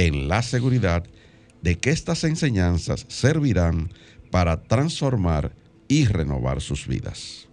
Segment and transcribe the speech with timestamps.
[0.00, 1.04] en la seguridad
[1.60, 3.92] de que estas enseñanzas servirán
[4.30, 5.54] para transformar
[5.88, 7.48] y renovar sus vidas.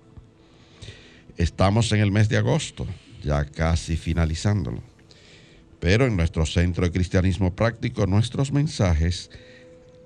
[1.35, 2.87] Estamos en el mes de agosto,
[3.21, 4.81] ya casi finalizándolo,
[5.81, 9.29] pero en nuestro centro de cristianismo práctico nuestros mensajes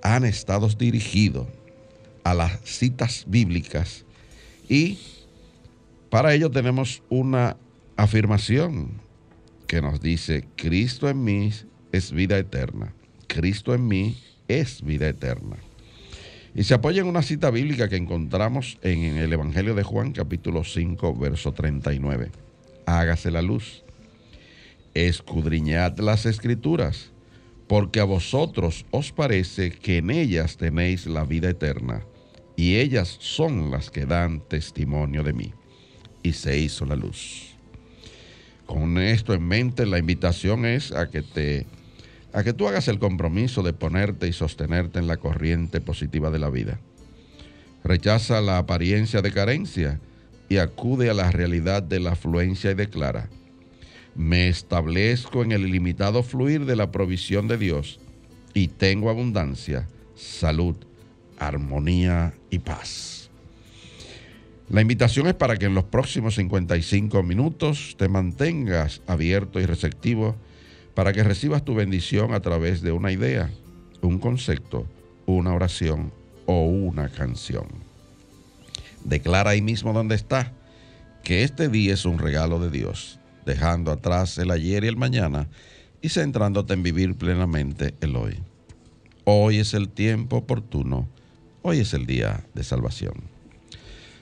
[0.02, 1.47] han estado dirigidos
[2.23, 4.03] a las citas bíblicas
[4.67, 4.97] y
[6.09, 7.56] para ello tenemos una
[7.97, 9.00] afirmación
[9.67, 11.52] que nos dice, Cristo en mí
[11.92, 12.94] es vida eterna.
[13.28, 15.58] Cristo en mí es vida eterna.
[16.53, 20.64] Y se apoya en una cita bíblica que encontramos en el Evangelio de Juan capítulo
[20.66, 22.30] 5, verso 39.
[22.86, 23.84] Hágase la luz.
[24.94, 27.12] Escudriñad las escrituras,
[27.67, 32.03] porque a vosotros os parece que en ellas tenéis la vida eterna,
[32.58, 35.53] y ellas son las que dan testimonio de mí.
[36.22, 37.56] Y se hizo la luz.
[38.66, 41.66] Con esto en mente, la invitación es a que te
[42.34, 46.40] a que tú hagas el compromiso de ponerte y sostenerte en la corriente positiva de
[46.40, 46.80] la vida.
[47.84, 50.00] Rechaza la apariencia de carencia
[50.50, 53.30] y acude a la realidad de la afluencia y declara,
[54.16, 58.00] me establezco en el ilimitado fluir de la provisión de Dios
[58.53, 60.75] y tengo abundancia, salud,
[61.40, 63.30] armonía y paz.
[64.69, 70.36] La invitación es para que en los próximos 55 minutos te mantengas abierto y receptivo
[71.01, 73.50] para que recibas tu bendición a través de una idea,
[74.03, 74.85] un concepto,
[75.25, 76.13] una oración
[76.45, 77.66] o una canción.
[79.03, 80.53] Declara ahí mismo donde está
[81.23, 83.17] que este día es un regalo de Dios,
[83.47, 85.47] dejando atrás el ayer y el mañana
[86.03, 88.38] y centrándote en vivir plenamente el hoy.
[89.23, 91.09] Hoy es el tiempo oportuno,
[91.63, 93.16] hoy es el día de salvación.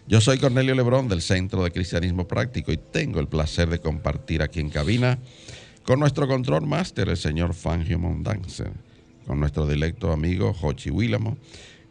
[0.08, 4.42] Yo soy Cornelio Lebrón del Centro de Cristianismo Práctico y tengo el placer de compartir
[4.42, 5.20] aquí en cabina
[5.90, 8.66] con nuestro control máster, el señor Fangio Mondance,
[9.26, 11.36] con nuestro directo amigo Jochi Willamo,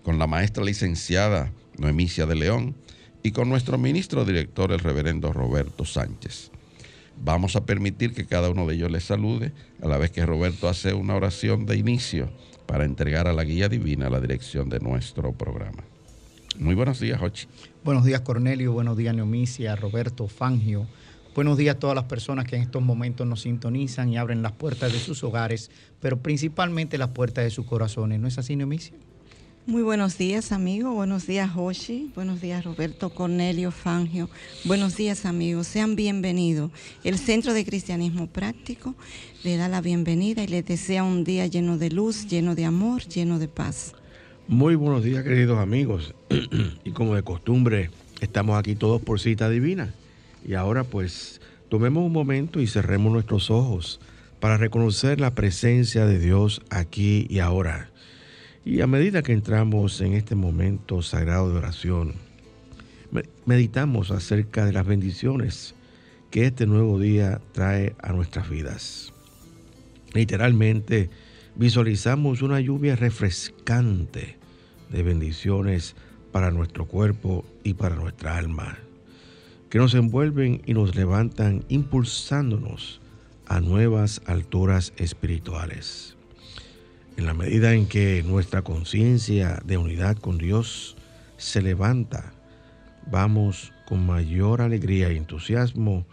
[0.05, 2.77] con la maestra licenciada Noemicia de León
[3.25, 6.53] y con nuestro ministro director, el reverendo Roberto Sánchez.
[7.25, 9.51] Vamos a permitir que cada uno de ellos les salude
[9.83, 12.31] a la vez que Roberto hace una oración de inicio
[12.67, 15.83] para entregar a la guía divina la dirección de nuestro programa.
[16.57, 17.49] Muy buenos días, Jochi.
[17.83, 18.73] Buenos días, Cornelio.
[18.73, 20.87] Buenos días, Neomicia, Roberto, Fangio.
[21.38, 24.50] Buenos días a todas las personas que en estos momentos nos sintonizan y abren las
[24.50, 28.19] puertas de sus hogares, pero principalmente las puertas de sus corazones.
[28.19, 28.97] ¿No es así, Neomicia?
[29.65, 30.91] Muy buenos días, amigo.
[30.91, 32.10] Buenos días, Hoshi.
[32.16, 34.28] Buenos días, Roberto Cornelio Fangio.
[34.65, 35.69] Buenos días, amigos.
[35.69, 36.72] Sean bienvenidos.
[37.04, 38.97] El Centro de Cristianismo Práctico
[39.44, 43.03] le da la bienvenida y les desea un día lleno de luz, lleno de amor,
[43.03, 43.93] lleno de paz.
[44.49, 46.16] Muy buenos días, queridos amigos.
[46.82, 49.94] y como de costumbre, estamos aquí todos por cita divina.
[50.47, 54.00] Y ahora pues tomemos un momento y cerremos nuestros ojos
[54.41, 57.91] para reconocer la presencia de Dios aquí y ahora.
[58.65, 62.14] Y a medida que entramos en este momento sagrado de oración,
[63.46, 65.75] meditamos acerca de las bendiciones
[66.31, 69.12] que este nuevo día trae a nuestras vidas.
[70.12, 71.08] Literalmente
[71.55, 74.37] visualizamos una lluvia refrescante
[74.91, 75.96] de bendiciones
[76.32, 78.79] para nuestro cuerpo y para nuestra alma
[79.70, 83.00] que nos envuelven y nos levantan impulsándonos
[83.47, 86.17] a nuevas alturas espirituales.
[87.17, 90.97] En la medida en que nuestra conciencia de unidad con Dios
[91.37, 92.32] se levanta,
[93.11, 96.06] vamos con mayor alegría y entusiasmo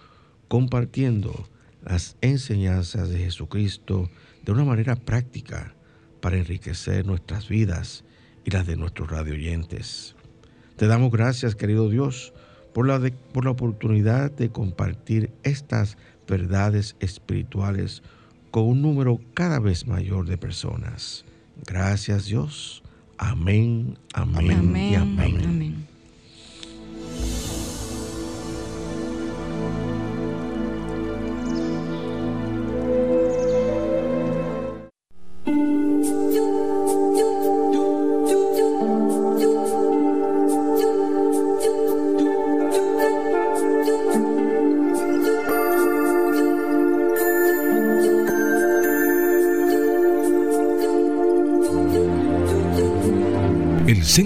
[0.47, 1.47] compartiendo
[1.83, 4.09] las enseñanzas de Jesucristo
[4.43, 5.75] de una manera práctica
[6.21, 8.03] para enriquecer nuestras vidas
[8.43, 10.15] y las de nuestros radioyentes.
[10.77, 12.33] Te damos gracias, querido Dios,
[12.75, 12.99] por la,
[13.31, 18.03] por la oportunidad de compartir estas verdades espirituales
[18.51, 21.23] con un número cada vez mayor de personas.
[21.65, 22.83] Gracias Dios.
[23.17, 25.41] Amén, amén, amén y amén.
[25.45, 25.94] amén.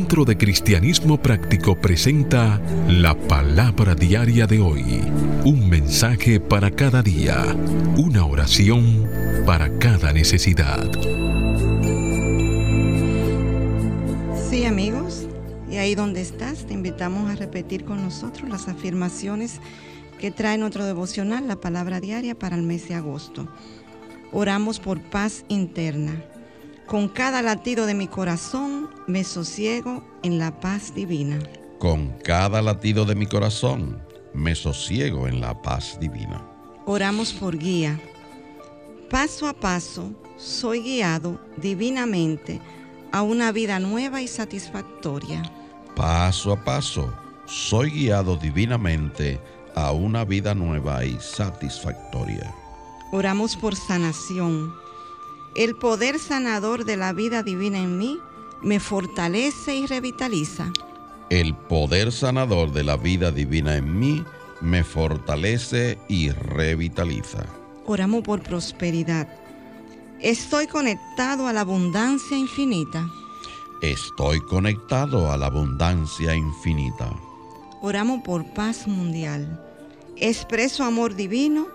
[0.09, 5.03] Centro de Cristianismo Práctico presenta la palabra diaria de hoy.
[5.45, 7.55] Un mensaje para cada día.
[7.95, 9.07] Una oración
[9.45, 10.89] para cada necesidad.
[14.49, 15.27] Sí, amigos.
[15.69, 19.59] Y ahí donde estás, te invitamos a repetir con nosotros las afirmaciones
[20.17, 23.47] que trae nuestro devocional, la palabra diaria para el mes de agosto.
[24.31, 26.19] Oramos por paz interna
[26.87, 28.78] con cada latido de mi corazón
[29.09, 31.39] me sosiego en la paz divina.
[31.79, 33.99] Con cada latido de mi corazón
[34.35, 36.45] me sosiego en la paz divina.
[36.85, 37.99] Oramos por guía.
[39.09, 42.61] Paso a paso soy guiado divinamente
[43.11, 45.41] a una vida nueva y satisfactoria.
[45.95, 47.11] Paso a paso
[47.45, 49.39] soy guiado divinamente
[49.73, 52.53] a una vida nueva y satisfactoria.
[53.11, 54.71] Oramos por sanación
[55.55, 58.19] el poder sanador de la vida divina en mí
[58.61, 60.71] me fortalece y revitaliza.
[61.29, 64.23] El poder sanador de la vida divina en mí
[64.61, 67.45] me fortalece y revitaliza.
[67.85, 69.27] Oramos por prosperidad.
[70.19, 73.07] Estoy conectado a la abundancia infinita.
[73.81, 77.09] Estoy conectado a la abundancia infinita.
[77.81, 79.63] Oramos por paz mundial.
[80.17, 81.67] Expreso amor divino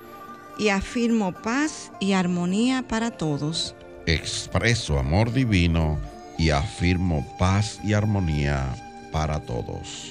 [0.58, 3.74] y afirmo paz y armonía para todos.
[4.06, 5.98] Expreso amor divino
[6.38, 8.74] y afirmo paz y armonía
[9.12, 10.10] para todos.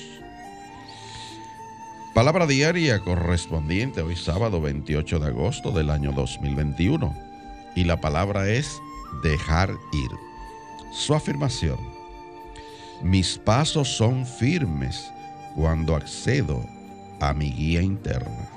[2.13, 7.11] Palabra diaria correspondiente hoy sábado 28 de agosto del año 2021.
[7.75, 8.79] Y la palabra es
[9.23, 10.11] dejar ir.
[10.91, 11.79] Su afirmación.
[13.01, 15.11] Mis pasos son firmes
[15.55, 16.63] cuando accedo
[17.19, 18.47] a mi guía interna.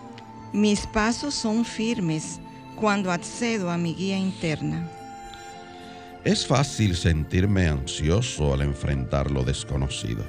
[0.52, 2.40] Mis pasos son firmes
[2.76, 4.86] cuando accedo a mi guía interna.
[6.26, 10.24] Es fácil sentirme ansioso al enfrentar lo desconocido.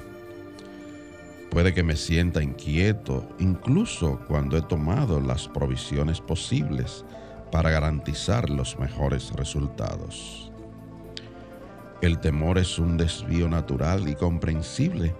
[1.50, 7.04] Puede que me sienta inquieto incluso cuando he tomado las provisiones posibles
[7.50, 10.52] para garantizar los mejores resultados.
[12.00, 15.16] El temor es un desvío natural y comprensible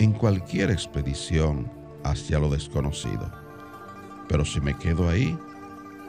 [0.00, 1.70] en cualquier expedición
[2.02, 3.30] hacia lo desconocido.
[4.28, 5.38] Pero si me quedo ahí,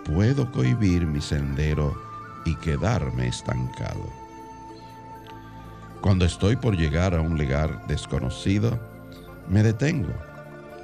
[0.03, 2.08] puedo cohibir mi sendero
[2.45, 4.09] y quedarme estancado.
[6.01, 8.79] Cuando estoy por llegar a un lugar desconocido,
[9.49, 10.13] me detengo,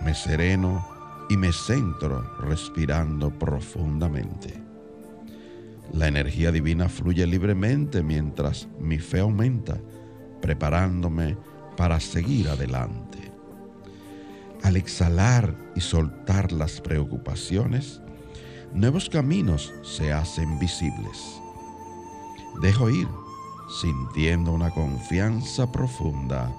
[0.03, 0.85] me sereno
[1.29, 4.61] y me centro respirando profundamente.
[5.93, 9.77] La energía divina fluye libremente mientras mi fe aumenta,
[10.41, 11.37] preparándome
[11.77, 13.31] para seguir adelante.
[14.63, 18.01] Al exhalar y soltar las preocupaciones,
[18.73, 21.39] nuevos caminos se hacen visibles.
[22.61, 23.07] Dejo ir,
[23.81, 26.55] sintiendo una confianza profunda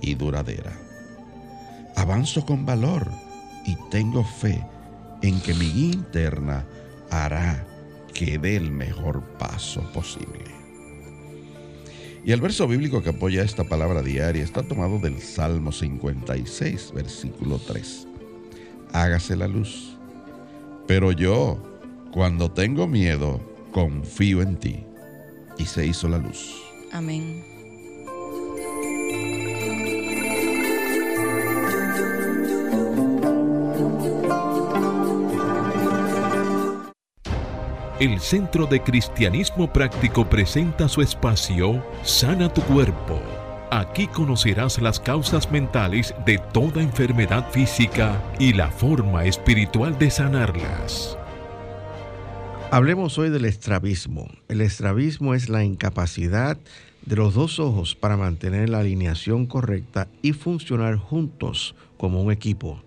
[0.00, 0.72] y duradera.
[1.96, 3.10] Avanzo con valor
[3.66, 4.64] y tengo fe
[5.22, 6.64] en que mi guía interna
[7.10, 7.66] hará
[8.14, 10.44] que dé el mejor paso posible.
[12.24, 17.58] Y el verso bíblico que apoya esta palabra diaria está tomado del Salmo 56, versículo
[17.58, 18.06] 3.
[18.92, 19.96] Hágase la luz.
[20.86, 21.62] Pero yo,
[22.12, 23.40] cuando tengo miedo,
[23.72, 24.84] confío en ti.
[25.60, 26.62] Y se hizo la luz.
[26.90, 27.44] Amén.
[38.00, 43.20] El Centro de Cristianismo Práctico presenta su espacio Sana tu Cuerpo.
[43.70, 51.19] Aquí conocerás las causas mentales de toda enfermedad física y la forma espiritual de sanarlas.
[52.72, 54.28] Hablemos hoy del estrabismo.
[54.46, 56.56] El estrabismo es la incapacidad
[57.04, 62.80] de los dos ojos para mantener la alineación correcta y funcionar juntos como un equipo.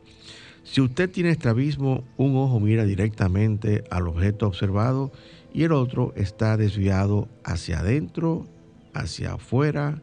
[0.64, 5.12] Si usted tiene estrabismo, un ojo mira directamente al objeto observado
[5.54, 8.48] y el otro está desviado hacia adentro,
[8.94, 10.02] hacia afuera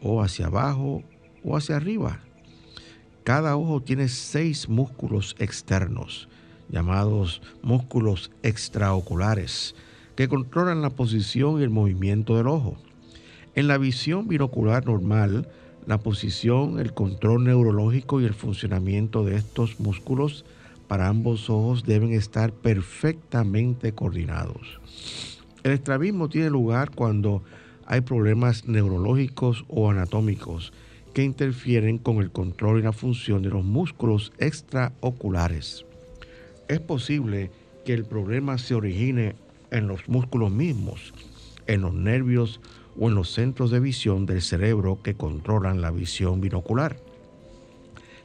[0.00, 1.02] o hacia abajo
[1.44, 2.20] o hacia arriba.
[3.24, 6.30] Cada ojo tiene seis músculos externos,
[6.72, 9.76] llamados músculos extraoculares,
[10.16, 12.76] que controlan la posición y el movimiento del ojo.
[13.54, 15.48] En la visión binocular normal,
[15.86, 20.44] la posición, el control neurológico y el funcionamiento de estos músculos
[20.88, 24.80] para ambos ojos deben estar perfectamente coordinados.
[25.62, 27.42] El estrabismo tiene lugar cuando
[27.86, 30.72] hay problemas neurológicos o anatómicos
[31.12, 35.84] que interfieren con el control y la función de los músculos extraoculares.
[36.72, 37.50] Es posible
[37.84, 39.34] que el problema se origine
[39.70, 41.12] en los músculos mismos,
[41.66, 42.60] en los nervios
[42.98, 46.96] o en los centros de visión del cerebro que controlan la visión binocular.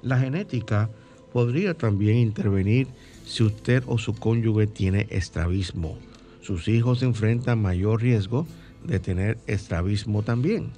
[0.01, 0.89] La genética
[1.33, 2.87] podría también intervenir
[3.25, 5.97] si usted o su cónyuge tiene estrabismo.
[6.39, 8.47] Sus hijos enfrentan mayor riesgo
[8.85, 10.69] de tener estrabismo también.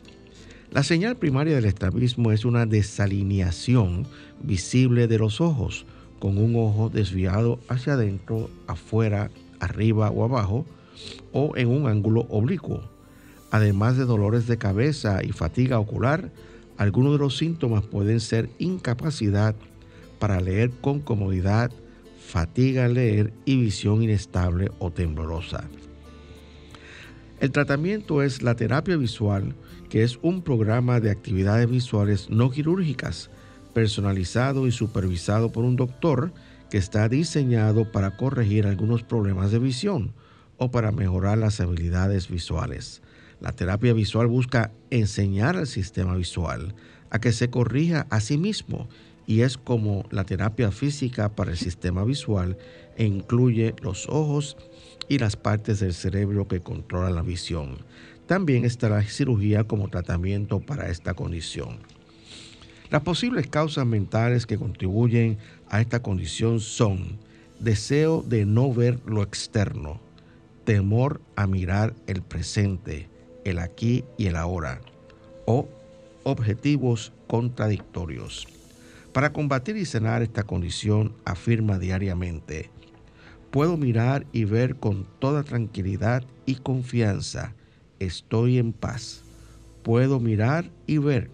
[0.71, 4.07] La señal primaria del estrabismo es una desalineación
[4.41, 5.85] visible de los ojos,
[6.19, 10.65] con un ojo desviado hacia adentro, afuera, arriba o abajo,
[11.31, 12.81] o en un ángulo oblicuo.
[13.51, 16.31] Además de dolores de cabeza y fatiga ocular,
[16.77, 19.55] algunos de los síntomas pueden ser incapacidad
[20.19, 21.71] para leer con comodidad,
[22.19, 25.63] fatiga al leer y visión inestable o temblorosa.
[27.39, 29.55] El tratamiento es la terapia visual,
[29.89, 33.31] que es un programa de actividades visuales no quirúrgicas,
[33.73, 36.31] personalizado y supervisado por un doctor
[36.69, 40.13] que está diseñado para corregir algunos problemas de visión
[40.57, 43.01] o para mejorar las habilidades visuales.
[43.39, 46.75] La terapia visual busca enseñar al sistema visual
[47.09, 48.89] a que se corrija a sí mismo
[49.25, 52.57] y es como la terapia física para el sistema visual
[52.97, 54.57] e incluye los ojos
[55.07, 57.77] y las partes del cerebro que controlan la visión.
[58.27, 61.79] También está la cirugía como tratamiento para esta condición.
[62.91, 65.38] Las posibles causas mentales que contribuyen
[65.69, 67.19] a esta condición son
[67.60, 70.00] deseo de no ver lo externo,
[70.63, 73.08] temor a mirar el presente,
[73.46, 74.81] el aquí y el ahora,
[75.46, 75.69] o
[76.24, 78.48] objetivos contradictorios.
[79.13, 82.72] Para combatir y sanar esta condición, afirma diariamente,
[83.51, 87.53] puedo mirar y ver con toda tranquilidad y confianza,
[88.00, 89.24] estoy en paz.
[89.84, 91.29] Puedo mirar y ver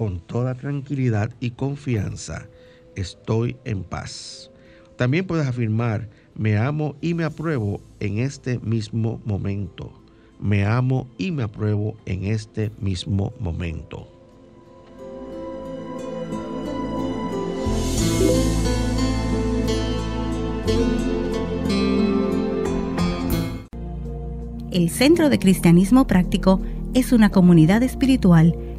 [0.00, 2.48] con toda tranquilidad y confianza,
[2.96, 4.50] estoy en paz.
[4.96, 10.00] También puedes afirmar, me amo y me apruebo en este mismo momento
[10.40, 14.08] me amo y me apruebo en este mismo momento.
[24.72, 26.60] El Centro de Cristianismo Práctico
[26.94, 28.54] es una comunidad espiritual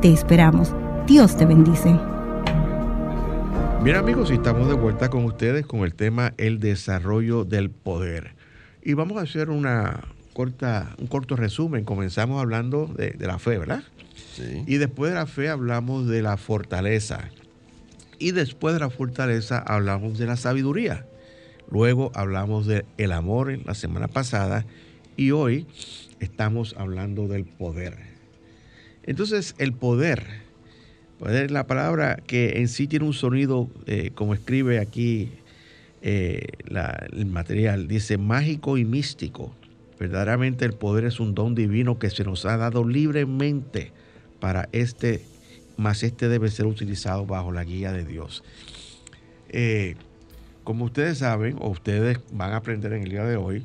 [0.00, 0.72] Te esperamos.
[1.08, 1.88] Dios te bendice.
[3.82, 8.36] Bien amigos, estamos de vuelta con ustedes con el tema el desarrollo del poder.
[8.80, 11.84] Y vamos a hacer una corta, un corto resumen.
[11.84, 13.82] Comenzamos hablando de, la fe, ¿verdad?
[14.36, 14.62] Sí.
[14.68, 17.30] Y después de la fe hablamos de la fortaleza.
[18.20, 21.06] Y después de la fortaleza hablamos de la sabiduría.
[21.68, 24.64] Luego hablamos del el amor en la semana pasada.
[25.16, 25.66] Y hoy
[26.20, 28.07] estamos hablando del poder.
[29.08, 30.22] Entonces, el poder,
[31.18, 35.30] poder es la palabra que en sí tiene un sonido, eh, como escribe aquí
[36.02, 36.48] eh,
[37.16, 39.54] el material, dice mágico y místico.
[39.98, 43.92] Verdaderamente el poder es un don divino que se nos ha dado libremente
[44.40, 45.22] para este,
[45.78, 48.44] más este debe ser utilizado bajo la guía de Dios.
[49.48, 49.96] Eh,
[50.64, 53.64] como ustedes saben, o ustedes van a aprender en el día de hoy,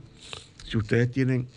[0.63, 1.47] si ustedes tienen,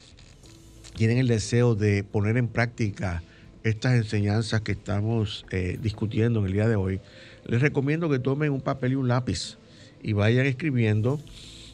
[0.97, 3.23] tienen el deseo de poner en práctica
[3.67, 7.01] estas enseñanzas que estamos eh, discutiendo en el día de hoy,
[7.47, 9.59] les recomiendo que tomen un papel y un lápiz
[10.03, 11.21] y vayan escribiendo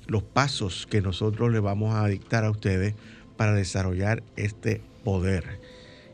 [0.06, 2.94] los pasos que nosotros le vamos a dictar a ustedes
[3.36, 5.44] para desarrollar este poder,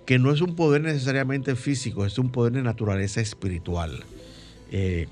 [0.04, 4.02] que no es un poder necesariamente físico, es un poder de naturaleza espiritual.
[4.73, 5.06] Eh,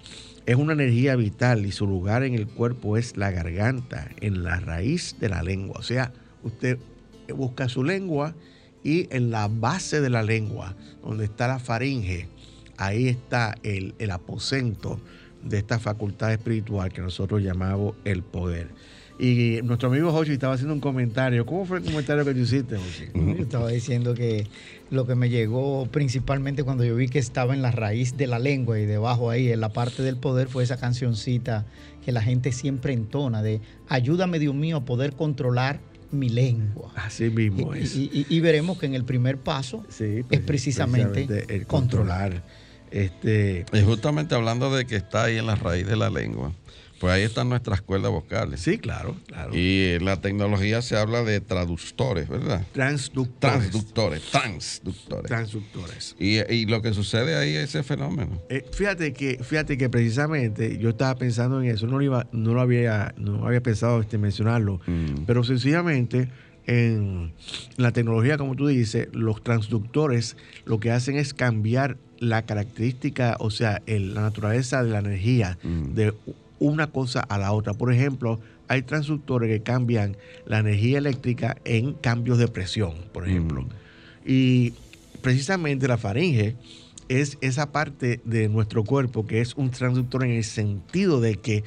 [0.47, 4.59] es una energía vital y su lugar en el cuerpo es la garganta, en la
[4.59, 5.77] raíz de la lengua.
[5.79, 6.79] O sea, usted
[7.35, 8.35] busca su lengua
[8.87, 12.29] y en la base de la lengua, donde está la faringe,
[12.77, 15.01] ahí está el, el aposento
[15.43, 18.69] de esta facultad espiritual que nosotros llamamos el poder.
[19.19, 21.45] Y nuestro amigo Jochi estaba haciendo un comentario.
[21.47, 23.35] ¿Cómo fue el comentario que tú hiciste, Jochi?
[23.37, 24.47] Yo estaba diciendo que
[24.91, 28.39] lo que me llegó principalmente cuando yo vi que estaba en la raíz de la
[28.39, 31.67] lengua y debajo ahí, en la parte del poder, fue esa cancioncita
[32.05, 36.93] que la gente siempre entona de ayúdame Dios mío a poder controlar mi lengua.
[36.97, 37.97] Así mismo Y, es.
[37.97, 42.31] y- y- y veremos que en el primer paso Sí, es precisamente, el controlar.
[42.31, 42.43] controlar.
[42.91, 46.53] Este, Y justamente hablando de que está ahí en la raíz de la lengua,
[47.01, 48.61] pues ahí están nuestras cuerdas vocales.
[48.61, 49.51] sí, claro, claro.
[49.55, 52.65] Y la tecnología se habla de traductores, ¿verdad?
[52.73, 53.71] transductores.
[53.71, 55.27] Transductores, transductores.
[55.27, 56.17] Transductores.
[56.19, 58.41] Y, y lo que sucede ahí es ese fenómeno.
[58.49, 62.55] Eh, fíjate que, fíjate que precisamente yo estaba pensando en eso, no lo iba, no
[62.55, 65.25] lo había, no había pensado este, mencionarlo, Mm.
[65.27, 66.29] pero sencillamente
[66.67, 67.33] en
[67.77, 73.51] la tecnología, como tú dices, los transductores lo que hacen es cambiar la característica, o
[73.51, 75.95] sea, el- la naturaleza de la energía Mm.
[75.95, 76.15] de
[76.59, 77.75] una cosa a la otra.
[77.75, 83.63] Por ejemplo, hay transductores que cambian la energía eléctrica en cambios de presión, por ejemplo.
[83.63, 83.69] Mm.
[84.27, 84.73] Y
[85.21, 86.57] precisamente la faringe
[87.09, 91.63] es esa parte de nuestro cuerpo que es un transductor en el sentido de que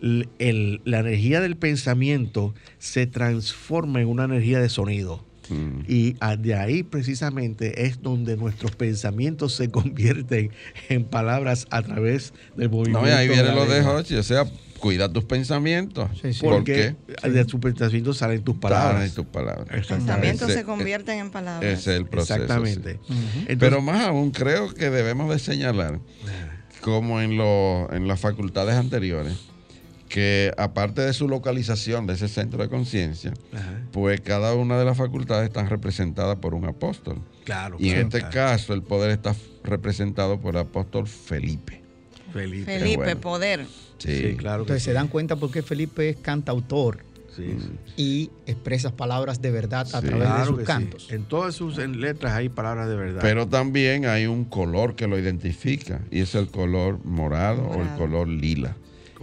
[0.00, 5.24] el- la energía del pensamiento se transforma en una energía de sonido.
[5.50, 5.80] Mm.
[5.88, 10.50] Y de ahí precisamente es donde nuestros pensamientos se convierten
[10.88, 13.00] en palabras a través del movimiento.
[13.02, 13.80] No, y ahí viene lo de.
[13.82, 14.44] Hochi, o sea,
[14.78, 16.08] cuida tus pensamientos.
[16.22, 16.40] Sí, sí.
[16.40, 17.30] ¿Por Porque qué?
[17.30, 19.66] de tus pensamientos salen tus Palabras y tus palabras.
[19.76, 21.64] Los pensamientos se convierten en palabras.
[21.80, 22.34] Ese es el proceso.
[22.34, 22.92] Exactamente.
[23.06, 23.12] sí.
[23.12, 23.22] Ujú.
[23.38, 25.98] Entonces- Pero más aún, creo que debemos de señalar,
[26.80, 29.34] como en, lo- en las facultades anteriores,
[30.08, 33.32] que aparte de su localización de ese centro de conciencia,
[33.92, 37.18] pues cada una de las facultades están representadas por un apóstol.
[37.44, 37.76] Claro.
[37.78, 38.32] Y en este claro.
[38.34, 39.34] caso el poder está
[39.64, 41.82] representado por el apóstol Felipe.
[42.32, 42.78] Felipe.
[42.78, 43.20] Felipe, bueno.
[43.20, 43.66] poder.
[43.98, 44.62] Sí, Sí, claro.
[44.62, 44.86] Entonces sí.
[44.86, 47.70] se dan cuenta por qué Felipe es cantautor Sí, sí.
[47.96, 50.06] y expresa palabras de verdad a Sí.
[50.08, 51.10] través de sus cantos.
[51.10, 53.20] En todas sus en letras hay palabras de verdad.
[53.22, 57.88] Pero también hay un color que lo identifica y es el color morado, o el
[57.96, 58.76] color lila.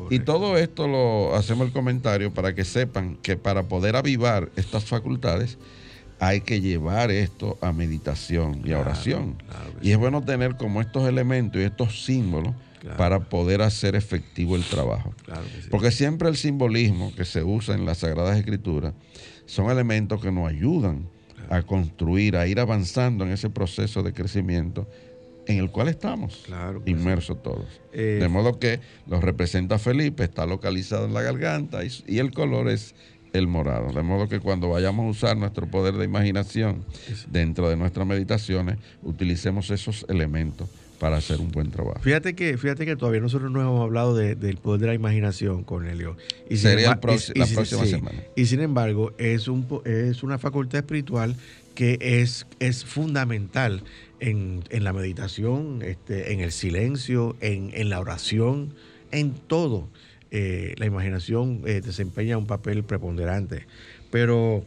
[0.10, 4.86] Y todo esto lo hacemos el comentario para que sepan que para poder avivar estas
[4.86, 5.58] facultades
[6.20, 9.36] hay que llevar esto a meditación y a oración.
[9.48, 9.92] claro y sí.
[9.92, 12.98] es bueno tener como estos elementos y estos símbolos Claro.
[12.98, 15.12] para poder hacer efectivo el trabajo.
[15.26, 15.70] Sí.
[15.72, 18.94] Porque siempre el simbolismo que se usa en las Sagradas Escrituras
[19.48, 21.08] son elementos que nos ayudan
[21.50, 24.88] a construir, a ir avanzando en ese proceso de crecimiento
[25.48, 26.92] en el cual estamos Claro sí.
[26.92, 27.66] inmersos todos.
[27.94, 32.32] Eh, de modo que lo representa Felipe, está localizado en la garganta y, y el
[32.32, 32.96] color es
[33.34, 33.92] el morado.
[33.92, 36.86] De modo que cuando vayamos a usar nuestro poder de imaginación
[37.30, 42.00] dentro de nuestras meditaciones, utilicemos esos elementos para hacer un buen trabajo.
[42.00, 45.66] Fíjate que, fíjate que todavía nosotros no hemos hablado de- del poder de la imaginación,
[45.66, 46.16] Cornelio.
[46.50, 46.92] Y Sería el
[47.36, 47.90] y- la próxima sí.
[47.92, 48.24] semana.
[48.38, 51.36] Y sin embargo, es, un, es una facultad espiritual
[51.76, 53.84] que es, es fundamental
[54.20, 58.74] en, en la meditación, este, en el silencio, en, en la oración,
[59.12, 59.90] en todo.
[60.32, 63.66] Eh, la imaginación eh, desempeña un papel preponderante.
[64.12, 64.66] Pero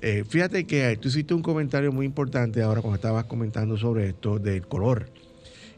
[0.00, 4.38] eh, fíjate que tú hiciste un comentario muy importante ahora cuando estabas comentando sobre esto
[4.38, 5.08] del color.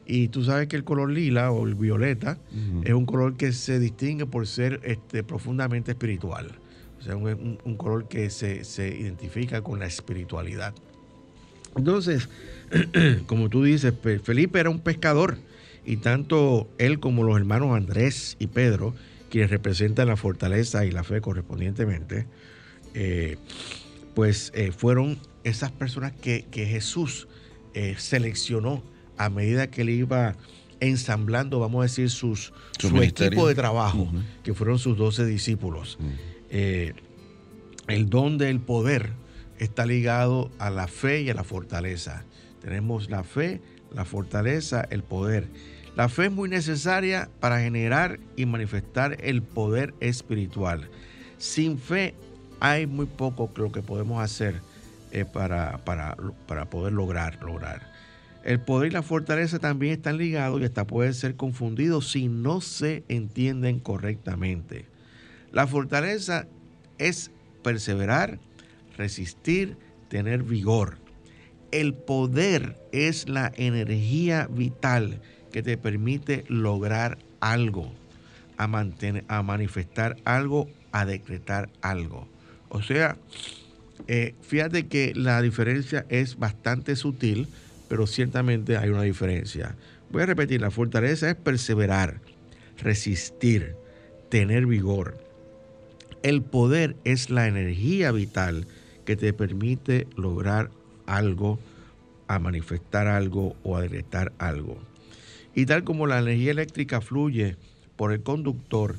[0.07, 2.39] Y tú sabes que el color lila o el violeta
[2.85, 6.53] es un color que se distingue por ser este, profundamente espiritual.
[7.01, 10.75] O sea, un, un- un color que se, se identifica con la espiritualidad.
[11.77, 12.29] Entonces,
[13.27, 15.39] como tú dices, Pe- Felipe era un pescador
[15.85, 18.95] y tanto él como los hermanos Andrés y Pedro,
[19.31, 22.27] quienes representan la fortaleza y la fe correspondientemente,
[22.95, 23.37] eh,
[24.15, 27.29] pues eh, fueron esas personas que, que Jesús
[27.75, 28.83] eh, seleccionó
[29.19, 30.35] a medida que él iba
[30.81, 32.53] ensamblando, vamos a decir, sus,
[32.89, 32.97] Su
[33.29, 34.11] equipo de trabajo,
[34.43, 35.99] que fueron sus doce discípulos.
[36.51, 39.11] El don del poder
[39.59, 42.25] está ligado a la fe y a la fortaleza.
[42.61, 43.61] Tenemos la fe,
[43.93, 45.49] la fortaleza, el poder.
[45.97, 50.91] La fe es muy necesaria para generar y manifestar el poder espiritual.
[51.39, 52.15] Sin fe
[52.61, 54.61] hay muy poco lo que podemos hacer
[55.13, 56.17] eh, para, para,
[56.47, 57.95] para poder lograr, lograr.
[58.45, 62.61] El poder y la fortaleza también están ligados y hasta pueden ser confundidos si no
[62.61, 64.87] se entienden correctamente.
[65.51, 66.47] La fortaleza
[66.99, 67.31] es
[67.65, 68.39] perseverar,
[68.97, 69.77] resistir,
[70.09, 70.99] tener vigor.
[71.73, 75.21] El poder es la energía vital
[75.53, 77.93] que te permite lograr algo,
[78.57, 82.29] a, mantener, a manifestar algo, a decretar algo.
[82.69, 83.17] O sea,
[84.09, 87.49] eh, fíjate que la diferencia es bastante sutil,
[87.89, 89.77] pero ciertamente hay una diferencia.
[90.11, 92.21] Voy a repetir, la fortaleza es perseverar,
[92.79, 93.75] resistir,
[94.29, 95.19] tener vigor.
[96.23, 98.67] El poder es la energía vital
[99.07, 100.71] que te permite lograr
[101.07, 101.59] algo,
[102.29, 104.77] a manifestar algo o a decretar algo.
[105.55, 107.57] Y tal como la energía eléctrica fluye
[107.97, 108.97] por el conductor,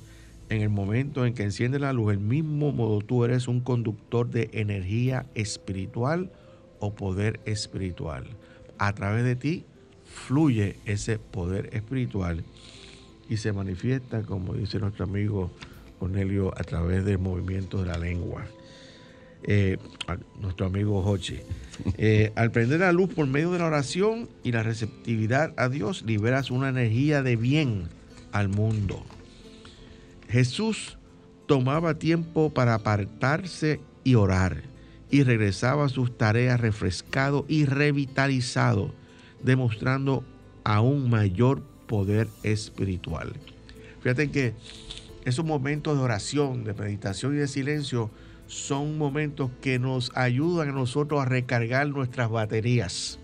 [0.49, 4.29] en el momento en que enciende la luz, el mismo modo tú eres un conductor
[4.29, 6.31] de energía espiritual
[6.79, 8.25] o poder espiritual.
[8.77, 9.65] A través de ti
[10.05, 12.43] fluye ese poder espiritual
[13.29, 15.51] y se manifiesta, como dice nuestro amigo
[15.99, 18.45] Cornelio, a través del movimiento de la lengua.
[19.43, 19.77] Eh,
[20.41, 21.39] nuestro amigo Hochi.
[21.97, 26.03] Eh, al prender la luz por medio de la oración y la receptividad a Dios,
[26.03, 27.87] liberas una energía de bien
[28.31, 29.05] al mundo.
[30.27, 30.97] Jesús
[31.45, 34.63] tomaba tiempo para apartarse y orar
[35.09, 38.91] y regresaba a sus tareas refrescado y revitalizado,
[39.41, 40.23] demostrando
[40.63, 43.33] aún mayor poder espiritual.
[44.01, 44.53] Fíjate que
[45.23, 48.09] esos momentos de oración, de meditación y de silencio
[48.47, 53.19] son momentos que nos ayudan a nosotros a recargar nuestras baterías.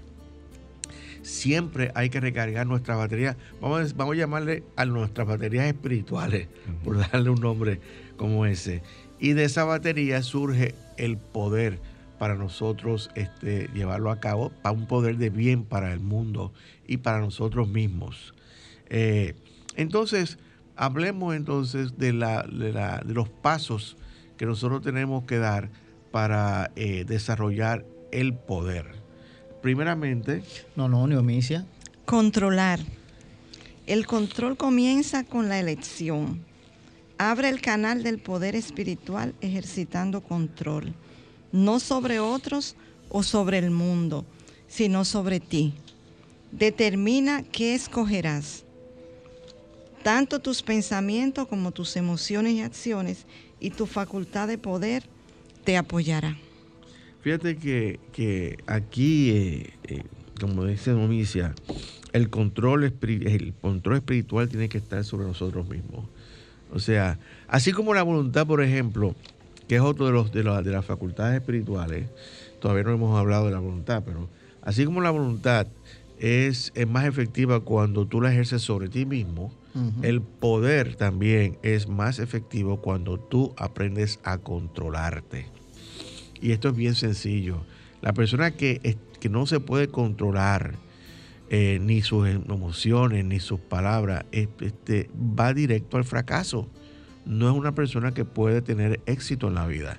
[1.21, 3.37] Siempre hay que recargar nuestras baterías.
[3.61, 6.47] Vamos, vamos a llamarle a nuestras baterías espirituales,
[6.83, 7.79] por darle un nombre
[8.17, 8.83] como ese.
[9.19, 11.79] Y de esa batería surge el poder
[12.19, 16.53] para nosotros este, llevarlo a cabo, para un poder de bien para el mundo
[16.87, 18.33] y para nosotros mismos.
[18.89, 19.33] Eh,
[19.75, 20.37] entonces,
[20.75, 23.97] hablemos entonces de, la, de, los pasos
[24.37, 25.69] que nosotros tenemos que dar
[26.11, 28.85] para eh, desarrollar el poder.
[29.61, 30.43] Primeramente...
[30.75, 31.65] No, no, neomicia.
[32.05, 32.79] Controlar.
[33.87, 36.43] El control comienza con la elección.
[37.17, 40.93] Abre el canal del poder espiritual ejercitando control,
[41.51, 42.75] no sobre otros
[43.09, 44.25] o sobre el mundo,
[44.67, 45.73] sino sobre ti.
[46.51, 48.63] Determina qué escogerás
[50.03, 53.25] tanto tus pensamientos como tus emociones y acciones
[53.63, 55.03] y tu facultad de poder
[55.63, 56.37] te apoyará.
[57.21, 60.03] Fíjate que, aquí, eh, eh,
[60.39, 61.55] como dice Nomicia,
[62.11, 66.05] el control, el control espiritual tiene que estar sobre nosotros mismos.
[66.73, 69.15] O sea, así como la voluntad, por ejemplo,
[69.69, 72.09] que es otro de, los, de las facultades espirituales,
[72.59, 74.27] todavía no hemos hablado de la voluntad, pero
[74.61, 75.67] así como la voluntad
[76.19, 79.53] es, es más efectiva cuando tú la ejerces sobre ti mismo,
[80.03, 85.47] el poder también es más efectivo cuando tú aprendes a controlarte.
[86.39, 87.65] Y esto es bien sencillo.
[88.01, 90.75] La persona que, que no se puede controlar
[91.55, 96.67] eh, ni sus emociones ni sus palabras este, va directo al fracaso.
[97.25, 99.97] No es una persona que puede tener éxito en la vida.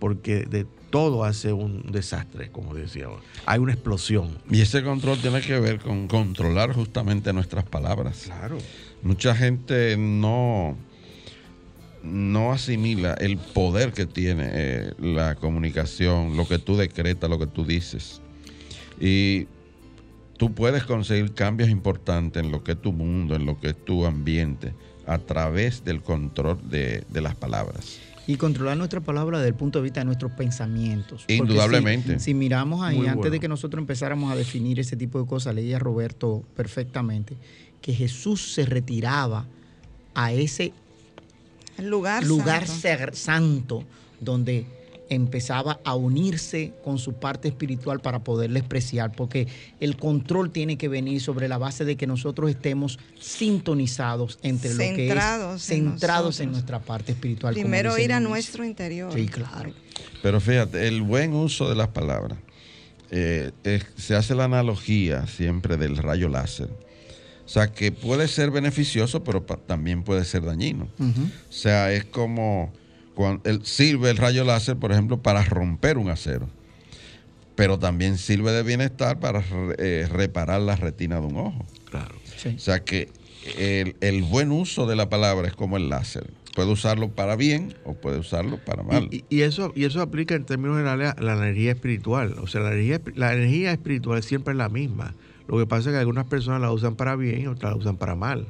[0.00, 3.20] Porque de todo hace un desastre, como decíamos.
[3.46, 4.38] Hay una explosión.
[4.50, 8.22] Y ese control tiene que ver con controlar justamente nuestras palabras.
[8.24, 8.58] Claro.
[9.02, 10.76] Mucha gente no,
[12.02, 17.46] no asimila el poder que tiene eh, la comunicación, lo que tú decretas, lo que
[17.46, 18.20] tú dices.
[19.00, 19.46] Y
[20.36, 23.84] tú puedes conseguir cambios importantes en lo que es tu mundo, en lo que es
[23.84, 24.74] tu ambiente,
[25.06, 27.98] a través del control de, las palabras.
[28.26, 31.24] Y controlar nuestra palabra desde el punto de vista de nuestros pensamientos.
[31.26, 32.20] Indudablemente.
[32.20, 35.78] Si, miramos ahí, antes de que nosotros empezáramos a definir ese tipo de cosas, leía
[35.78, 37.36] Roberto perfectamente,
[37.80, 39.46] que Jesús se retiraba
[40.14, 40.72] a ese
[41.78, 43.84] lugar, lugar santo.
[44.20, 44.66] donde
[45.08, 49.48] empezaba a unirse con su parte espiritual para poderle expresar, porque
[49.80, 54.78] el control tiene que venir sobre la base de que nosotros estemos sintonizados entre lo
[54.78, 57.54] que es centrados en, nuestra parte espiritual.
[57.54, 59.12] Primero ir a nuestro interior.
[59.12, 59.72] Sí, claro.
[60.22, 62.38] Pero fíjate, el buen uso de las palabras,
[63.10, 63.50] eh,
[63.96, 66.68] se hace la analogía siempre del rayo láser
[67.50, 70.86] o sea, que puede ser beneficioso, pero también puede ser dañino.
[71.00, 72.72] O sea, es como
[73.16, 76.48] cuando sirve el rayo láser, por ejemplo, para romper un acero.
[77.56, 79.42] Pero también sirve de bienestar para
[79.78, 81.66] eh, reparar la retina de un ojo.
[81.90, 82.14] Claro.
[82.54, 83.08] O sea que
[83.58, 86.30] el, buen uso de la palabra es como el láser.
[86.54, 89.08] Puede usarlo para bien o puede usarlo para mal.
[89.10, 92.36] Y, eso, y eso aplica en términos generales a la energía espiritual.
[92.40, 95.16] O sea, la energía, la energía espiritual siempre es la misma.
[95.50, 97.96] Lo que pasa es que algunas personas la usan para bien y otras la usan
[97.96, 98.46] para mal.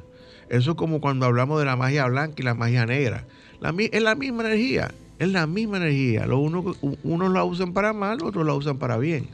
[0.49, 3.25] Eso es como cuando hablamos de la magia blanca y la magia negra.
[3.59, 6.27] es la misma energía, es la misma energía.
[6.27, 9.29] Uno, unos la usan para mal, otros la usan para bien.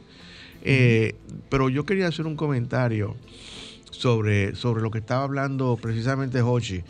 [0.62, 1.14] Eh,
[1.50, 3.16] pero yo quería hacer un comentario
[3.90, 6.82] sobre, sobre lo que estaba hablando precisamente Hochi.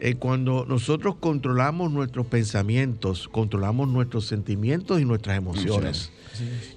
[0.00, 6.10] Eh, cuando nosotros controlamos nuestros pensamientos, controlamos nuestros sentimientos y nuestras emociones.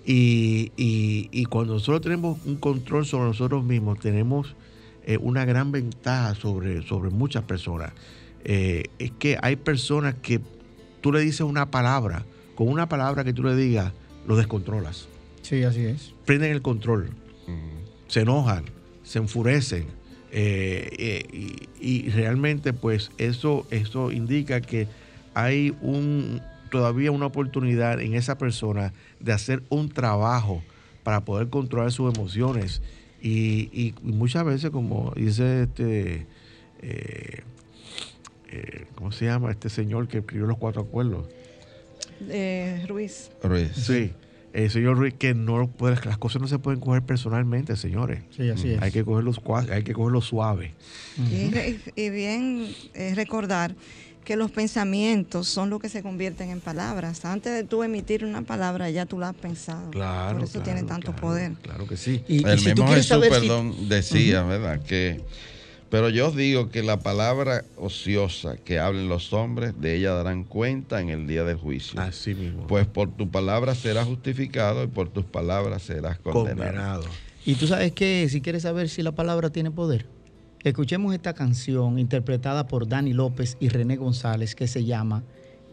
[0.06, 4.56] Y, y- y cuando nosotros tenemos un control sobre nosotros mismos, tenemos
[5.06, 7.92] eh, una gran ventaja sobre, sobre muchas personas.
[8.44, 10.40] Eh, es que hay personas que
[11.02, 12.26] tú le dices una palabra,
[12.56, 13.94] con una palabra que tú le digas,
[14.28, 15.08] lo descontrolas.
[15.42, 16.14] Sí, así es.
[16.26, 17.10] Prenden el control,
[18.08, 18.66] se enojan,
[19.04, 19.86] se enfurecen.
[20.32, 21.26] Eh, eh,
[21.80, 24.88] y, y realmente pues eso, eso indica que
[25.34, 30.64] hay un, todavía una oportunidad en esa persona de hacer un trabajo
[31.04, 32.82] para poder controlar sus emociones.
[33.22, 36.26] Y, y muchas veces, como dice este,
[36.82, 37.42] eh,
[38.50, 39.52] eh, ¿cómo se llama?
[39.52, 41.28] Este señor que escribió los cuatro acuerdos.
[42.30, 43.32] Eh, Ruiz.
[43.44, 43.72] Ruiz.
[43.74, 44.12] Sí,
[44.66, 48.24] el señor Ruiz, que no puede, las cosas no se pueden coger personalmente, señores.
[48.36, 48.82] Sí, así es.
[48.82, 49.32] Hay que cogerlo,
[49.72, 50.74] hay que cogerlo suave.
[51.32, 53.76] Y, re- y bien eh, recordar
[54.26, 57.24] que los pensamientos son lo que se convierten en palabras.
[57.24, 59.90] Antes de tú emitir una palabra, ya tú la has pensado.
[59.92, 60.36] Claro.
[60.40, 61.52] Por eso claro, tiene tanto claro, poder.
[61.62, 62.24] Claro que sí.
[62.28, 64.82] Y, y El si tú mismo quieres Jesús, saber si- perdón, decía, ¿verdad?
[64.82, 65.22] Que,
[65.90, 70.44] pero yo os digo que la palabra ociosa que hablen los hombres, de ella darán
[70.44, 72.00] cuenta en el día del juicio.
[72.02, 72.68] Así mismo.
[72.68, 76.56] Pues por tu palabra serás justificado y por tus palabras serás condenado.
[76.56, 77.06] condenado.
[77.46, 80.06] Y tú sabes que si quieres saber si la palabra tiene poder,
[80.64, 85.24] escuchemos esta canción interpretada por Dani López y René González que se llama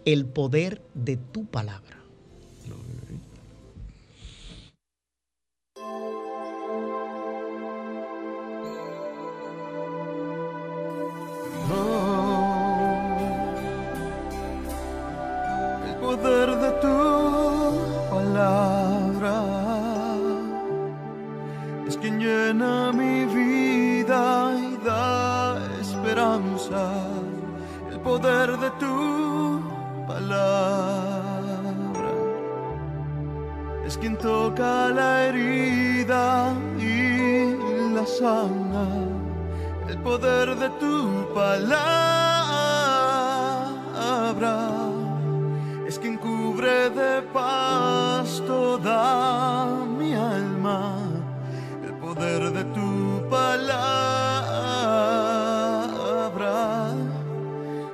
[0.05, 2.04] El poder de tu palabra.
[16.17, 16.99] Poder de tu
[18.09, 19.37] palabra
[21.89, 26.83] es quien llena mi vida y da esperanza.
[27.91, 28.97] El poder de tu
[30.07, 32.13] palabra
[33.85, 37.57] es quien toca la herida y
[37.97, 38.87] la sana.
[39.89, 40.95] El poder de tu
[41.35, 42.15] palabra
[46.65, 49.67] de paz toda
[49.99, 50.97] mi alma.
[51.85, 53.75] El poder de tu palabra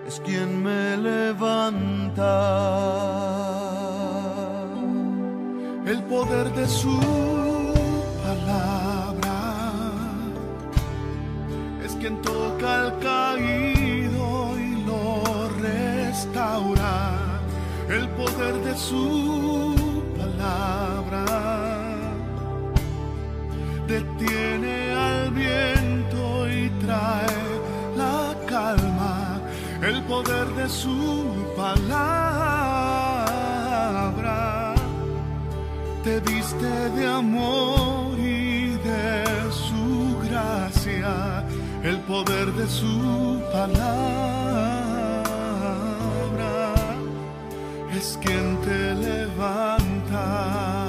[0.06, 2.36] es quien me levanta.
[5.84, 7.39] El poder de su
[18.76, 19.74] su
[20.16, 21.24] palabra
[23.86, 27.60] detiene al viento y trae
[27.96, 29.40] la calma.
[29.82, 32.24] El poder de su palabra
[36.04, 41.44] te viste de amor y de su gracia,
[41.82, 44.39] el poder de su palabra
[48.00, 50.79] es quien te levanta.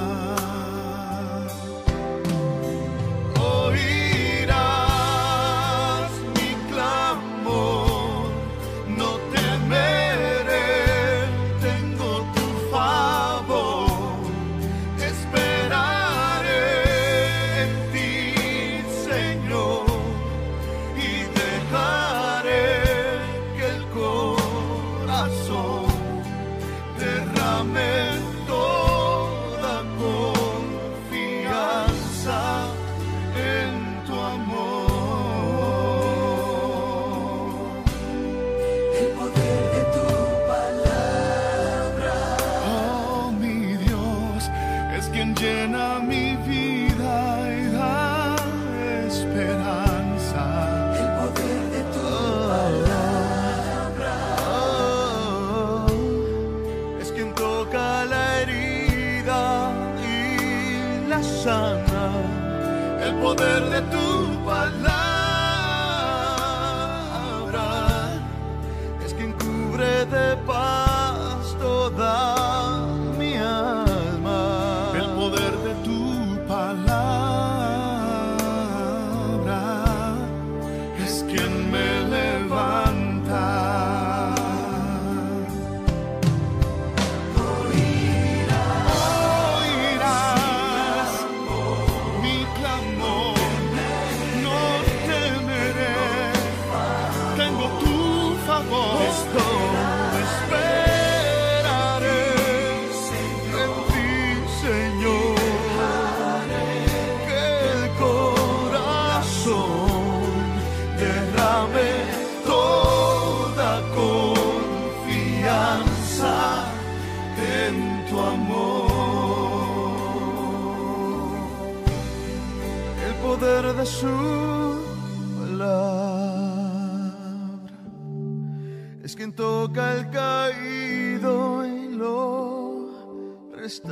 [27.62, 27.91] Corazón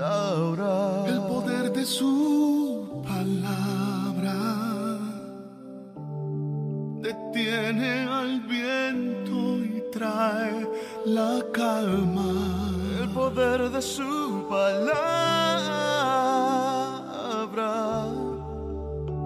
[0.09, 4.33] El poder de su palabra
[6.99, 10.67] detiene al viento y trae
[11.05, 12.33] la calma.
[12.99, 14.87] El poder de su palabra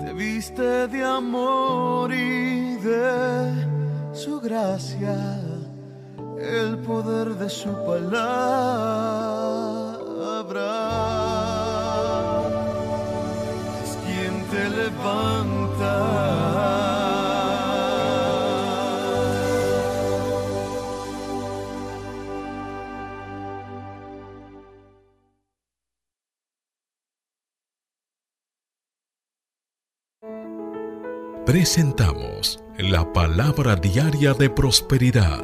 [0.01, 3.53] te viste de amor y de
[4.11, 5.39] su gracia.
[6.37, 9.42] El poder de su palabra
[31.45, 35.43] Presentamos la palabra diaria de prosperidad,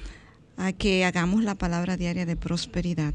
[0.77, 3.13] que hagamos la palabra diaria de prosperidad.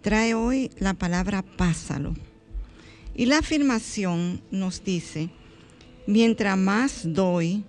[0.00, 2.14] Trae hoy la palabra pásalo.
[3.14, 5.28] Y la afirmación nos dice,
[6.06, 7.64] mientras más doy,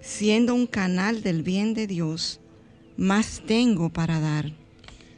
[0.00, 2.40] siendo un canal del bien de Dios,
[2.96, 4.52] más tengo para dar.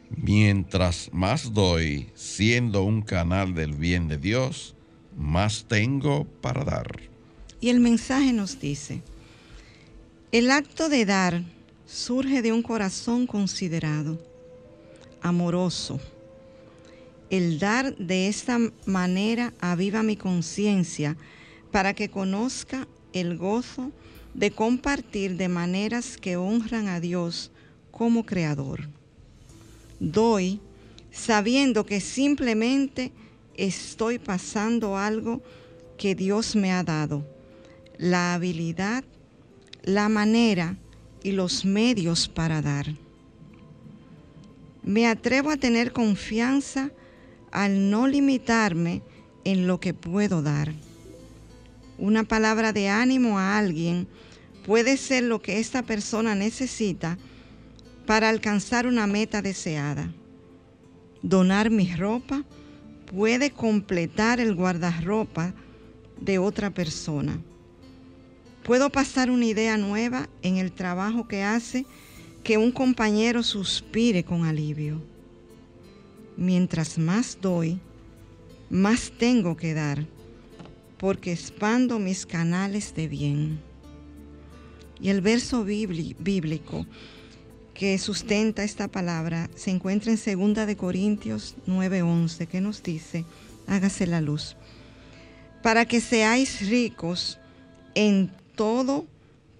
[0.09, 4.75] Mientras más doy, siendo un canal del bien de Dios,
[5.17, 6.99] más tengo para dar.
[7.59, 9.01] Y el mensaje nos dice,
[10.31, 11.54] el acto de dar
[11.85, 14.17] surge de un corazón considerado,
[15.21, 15.99] amoroso.
[17.29, 21.17] El dar de esta manera aviva mi conciencia
[21.71, 23.91] para que conozca el gozo
[24.33, 27.51] de compartir de maneras que honran a Dios
[27.91, 28.87] como creador.
[29.99, 30.59] Doy
[31.11, 33.11] sabiendo que simplemente
[33.55, 35.41] estoy pasando algo
[35.97, 37.25] que Dios me ha dado,
[37.97, 39.05] la habilidad,
[39.83, 40.77] la manera
[41.25, 42.85] y los medios para dar.
[44.83, 46.91] Me atrevo a tener confianza
[47.51, 49.01] al no limitarme
[49.43, 50.71] en lo que puedo dar.
[51.97, 54.07] Una palabra de ánimo a alguien
[54.67, 57.17] puede ser lo que esta persona necesita
[58.05, 60.13] para alcanzar una meta deseada.
[61.23, 62.43] Donar mi ropa
[63.07, 65.55] puede completar el guardarropa
[66.21, 67.39] de otra persona.
[68.65, 71.85] Puedo pasar una idea nueva en el trabajo que hace
[72.43, 75.03] que un compañero suspire con alivio.
[76.35, 77.79] Mientras más doy,
[78.71, 80.07] más tengo que dar,
[80.97, 83.59] porque expando mis canales de bien.
[84.99, 86.87] Y el verso bíbli- bíblico
[87.75, 93.25] que sustenta esta palabra se encuentra en 2 de Corintios 9:11, que nos dice,
[93.67, 94.55] hágase la luz,
[95.61, 97.37] para que seáis ricos
[97.93, 99.05] en todo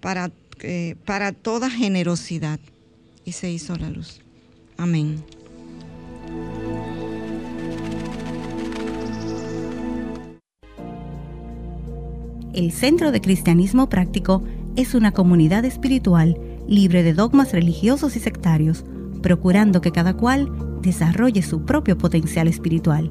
[0.00, 0.30] para,
[0.60, 2.58] eh, para toda generosidad.
[3.24, 4.20] Y se hizo la luz.
[4.76, 5.24] Amén.
[12.54, 14.42] El Centro de Cristianismo Práctico
[14.76, 18.84] es una comunidad espiritual libre de dogmas religiosos y sectarios,
[19.22, 23.10] procurando que cada cual desarrolle su propio potencial espiritual.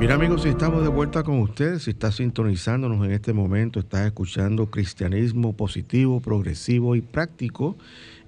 [0.00, 4.70] Mira amigos, estamos de vuelta con ustedes, si estás sintonizándonos en este momento, estás escuchando
[4.70, 7.76] cristianismo positivo, progresivo y práctico.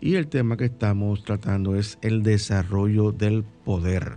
[0.01, 4.17] Y el tema que estamos tratando es el desarrollo del poder.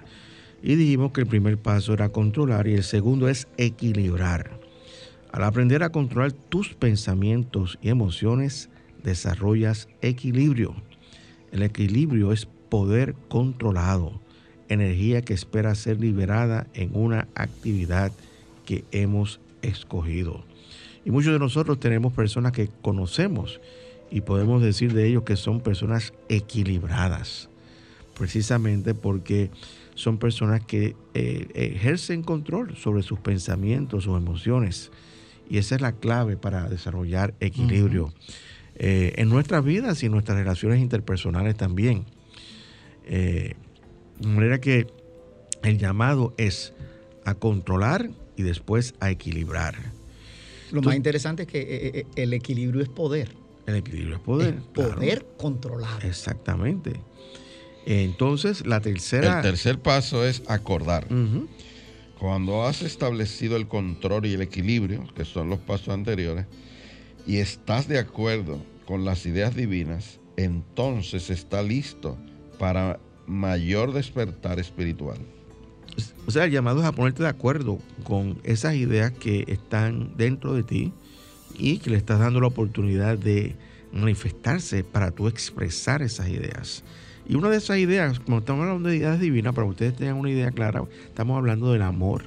[0.64, 4.60] Y dijimos que el primer paso era controlar y el segundo es equilibrar.
[5.32, 8.72] Al aprender a controlar tus pensamientos y emociones,
[9.04, 10.74] desarrollas equilibrio.
[11.52, 14.23] El equilibrio es poder controlado,
[14.74, 18.12] energía que espera ser liberada en una actividad
[18.66, 20.44] que hemos escogido.
[21.06, 23.60] Y muchos de nosotros tenemos personas que conocemos
[24.10, 27.50] y podemos decir de ellos que son personas equilibradas.
[28.16, 29.50] precisamente porque
[29.96, 34.92] son personas que eh, ejercen control sobre sus pensamientos, sus emociones.
[35.50, 38.14] Y esa es la clave para desarrollar equilibrio
[38.76, 42.06] eh, en nuestras vidas y en nuestras relaciones interpersonales también.
[43.06, 43.56] Eh,
[44.24, 44.88] de manera que
[45.64, 46.74] el llamado es
[47.26, 49.76] a controlar y después a equilibrar.
[50.72, 53.36] Lo más interesante es que eh, eh, el equilibrio es poder.
[53.66, 54.56] El equilibrio es poder.
[54.56, 56.06] Es poder controlar.
[56.06, 56.94] Exactamente.
[57.86, 59.38] Entonces, la tercera.
[59.38, 61.08] El tercer paso es acordar.
[62.18, 66.46] Cuando has establecido el control y el equilibrio, que son los pasos anteriores,
[67.28, 72.18] y estás de acuerdo con las ideas divinas, entonces está listo
[72.58, 75.18] para mayor despertar espiritual.
[76.26, 80.54] O sea, el llamado es a ponerte de acuerdo con esas ideas que están dentro
[80.54, 80.94] de ti
[81.58, 83.56] y que le estás dando la oportunidad de
[83.92, 86.84] manifestarse para tú expresar esas ideas.
[87.28, 90.18] Y una de esas ideas, como estamos hablando de ideas divinas, para que ustedes tengan
[90.18, 92.24] una idea clara, estamos hablando del amor,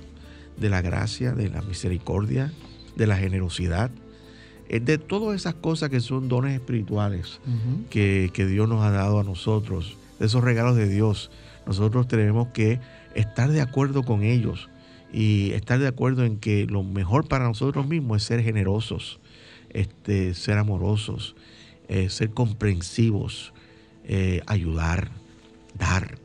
[0.57, 2.53] de la gracia, de la misericordia,
[2.94, 3.90] de la generosidad,
[4.68, 7.40] eh, de todas esas cosas que son dones espirituales
[7.90, 11.30] que, que Dios nos ha dado a nosotros, de esos regalos de Dios.
[11.66, 12.80] Nosotros tenemos que
[13.14, 14.68] estar de acuerdo con ellos
[15.12, 19.20] y estar de acuerdo en que lo mejor para nosotros mismos es ser generosos,
[19.70, 21.36] este, ser amorosos,
[21.88, 23.52] eh, ser comprensivos,
[24.04, 25.10] eh, ayudar,
[25.78, 26.18] dar.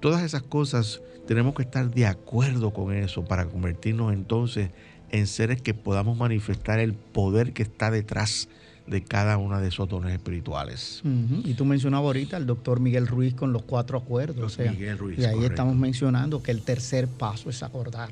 [0.00, 4.70] Todas esas cosas tenemos que estar de acuerdo con eso para convertirnos entonces
[5.10, 8.48] en seres que podamos manifestar el poder que está detrás
[8.88, 11.02] de cada una de esos dones espirituales.
[11.44, 14.44] Y tú mencionabas ahorita al doctor Miguel Ruiz con los cuatro acuerdos.
[14.44, 15.52] o sea, Miguel Ruiz, y ahí correcto.
[15.52, 18.10] estamos mencionando que el tercer paso es acordar.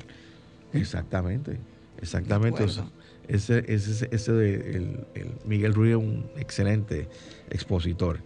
[0.73, 1.57] Exactamente,
[2.01, 2.59] exactamente.
[2.63, 3.01] De o sea, acuerdo.
[3.27, 7.07] ese, ese, ese de- el, el Miguel Ruiz es un excelente
[7.49, 8.19] expositor.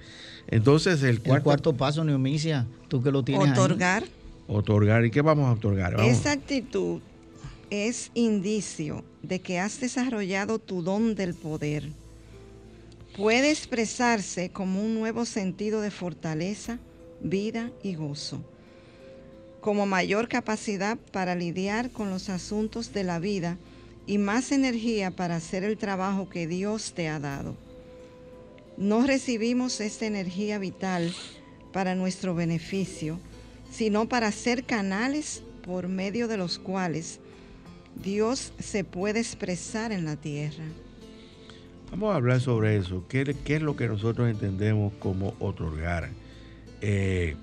[0.48, 3.52] Entonces, el El cuarto, cuarto paso, Neomicia, tú que lo tienes ahí.
[3.54, 4.04] Otorgar.
[4.48, 5.06] otorgar.
[5.06, 5.96] ¿Y qué vamos a otorgar?
[5.96, 7.00] Vamos- Esa actitud
[7.70, 11.90] es indicio de que has desarrollado tu don del poder.
[13.16, 16.80] Puede expresarse como un nuevo sentido de fortaleza,
[17.20, 18.42] vida y gozo,
[19.60, 23.58] como mayor capacidad para lidiar con los asuntos de la vida
[24.08, 27.58] y más energía para hacer el trabajo que Dios te ha dado.
[28.78, 31.14] No recibimos esta energía vital
[31.74, 33.20] para nuestro beneficio,
[33.70, 37.20] sino para ser canales por medio de los cuales
[38.02, 40.64] Dios se puede expresar en la tierra.
[41.92, 43.04] Vamos a hablar sobre eso.
[43.10, 46.10] ¿Qué, qué es lo que nosotros entendemos como otorgar?
[46.82, 47.36] Eh,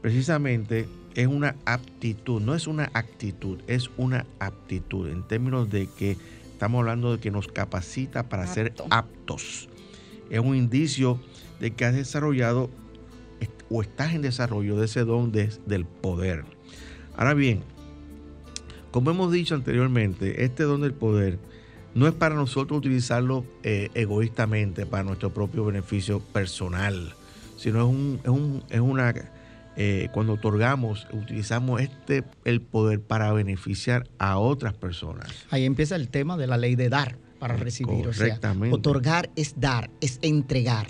[0.00, 6.16] precisamente es una aptitud, no es una actitud, es una aptitud en términos de que
[6.52, 8.86] estamos hablando de que nos capacita para ser Apto.
[8.90, 9.68] aptos.
[10.30, 11.20] Es un indicio
[11.60, 12.70] de que has desarrollado
[13.70, 16.44] o estás en desarrollo de ese don de- del poder.
[17.16, 17.60] Ahora bien,
[18.90, 21.38] como hemos dicho anteriormente, este don del poder
[21.94, 27.12] no es para nosotros utilizarlo eh, egoístamente para nuestro propio beneficio personal,
[27.56, 29.14] sino es, un, es, un- es una...
[29.76, 35.28] eh, cuando otorgamos, utilizamos este el poder para beneficiar a otras personas.
[35.50, 38.06] Ahí empieza el tema de la ley de dar para recibir.
[38.06, 38.38] O sea,
[38.70, 40.86] otorgar es dar, es entregar.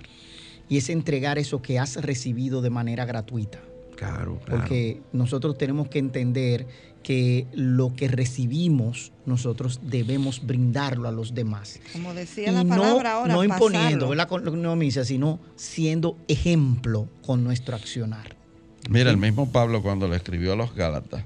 [0.69, 3.59] Y es entregar eso que has recibido de manera gratuita.
[3.97, 4.61] Claro, claro.
[4.63, 6.67] Porque nosotros tenemos que entender
[7.03, 11.81] que lo que recibimos, nosotros debemos brindarlo a los demás.
[11.93, 14.09] Como decía Y la no, palabra ahora, no imponiendo, pasarlo.
[14.09, 14.29] ¿verdad?
[14.57, 18.37] No sino siendo ejemplo con nuestro accionar.
[18.89, 21.25] Mira, el mismo Pablo cuando le escribió a los Gálatas,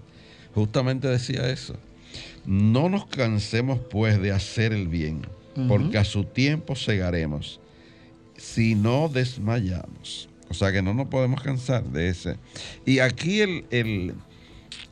[0.55, 1.77] justamente decía eso.
[2.45, 5.27] No nos cansemos pues de hacer el bien,
[5.68, 7.61] porque a su tiempo segaremos,
[8.37, 10.29] si no desmayamos.
[10.49, 12.37] O sea que no nos podemos cansar de ese.
[12.85, 14.14] Y aquí el, el-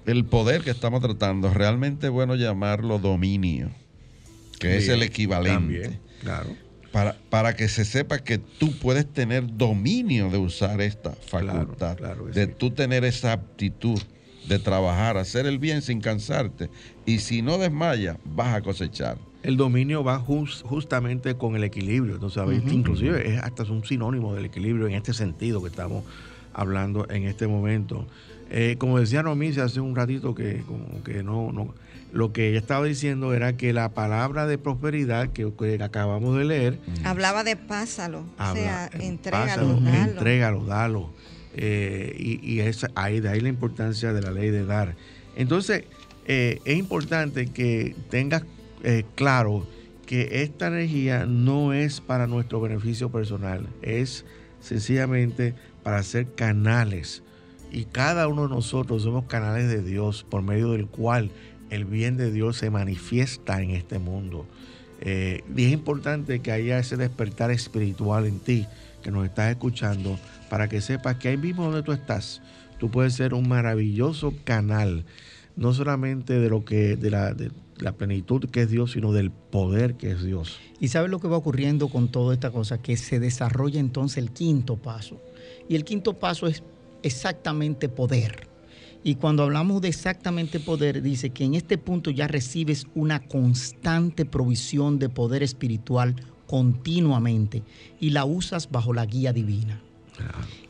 [0.06, 3.70] el poder que estamos tratando, realmente es bueno llamarlo dominio,
[4.58, 5.52] que es el equivalente
[5.82, 6.50] También, claro.
[6.92, 12.26] para, para que se sepa que tú puedes tener dominio de usar esta facultad, claro
[12.26, 12.52] de sí.
[12.58, 14.00] tú tener esa aptitud
[14.48, 16.68] de trabajar, hacer el bien sin cansarte.
[17.06, 19.16] Y si no desmayas, vas a cosechar.
[19.42, 22.14] El dominio va jus- justamente con el equilibrio.
[22.14, 26.04] Entonces, a veces, inclusive es hasta un sinónimo del equilibrio en este sentido que estamos
[26.52, 28.06] hablando en este momento.
[28.50, 31.74] Eh, como decía Nomi hace un ratito que como que no, no,
[32.12, 36.44] lo que ella estaba diciendo era que la palabra de prosperidad que, que acabamos de
[36.44, 40.10] leer, Hablaba de pásalo, o sea, entrégalo, pásalo, dalo.
[40.10, 41.10] entrégalo, dalo.
[41.56, 44.94] Eh, y y es ahí, de ahí la importancia de la ley de dar.
[45.34, 45.84] Entonces,
[46.26, 48.44] eh, es importante que tengas
[48.84, 49.66] eh, claro
[50.06, 54.24] que esta energía no es para nuestro beneficio personal, es
[54.60, 57.23] sencillamente para ser canales
[57.74, 61.32] y cada uno de nosotros somos canales de Dios por medio del cual
[61.70, 64.46] el bien de Dios se manifiesta en este mundo.
[65.00, 68.68] Eh, y es importante que haya ese despertar espiritual en ti,
[69.02, 70.16] que nos estás escuchando,
[70.48, 72.42] para que sepas que ahí mismo donde tú estás,
[72.78, 75.04] tú puedes ser un maravilloso canal,
[75.56, 79.32] no solamente de lo que, de la, de la plenitud que es Dios, sino del
[79.32, 80.60] poder que es Dios.
[80.78, 84.30] Y sabes lo que va ocurriendo con toda esta cosa, que se desarrolla entonces el
[84.30, 85.20] quinto paso.
[85.68, 86.62] Y el quinto paso es
[87.04, 88.48] exactamente poder.
[89.06, 94.24] Y cuando hablamos de exactamente poder, dice que en este punto ya recibes una constante
[94.24, 97.62] provisión de poder espiritual continuamente
[98.00, 99.82] y la usas bajo la guía divina.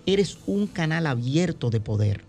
[0.05, 2.24] Eres un canal abierto de poder.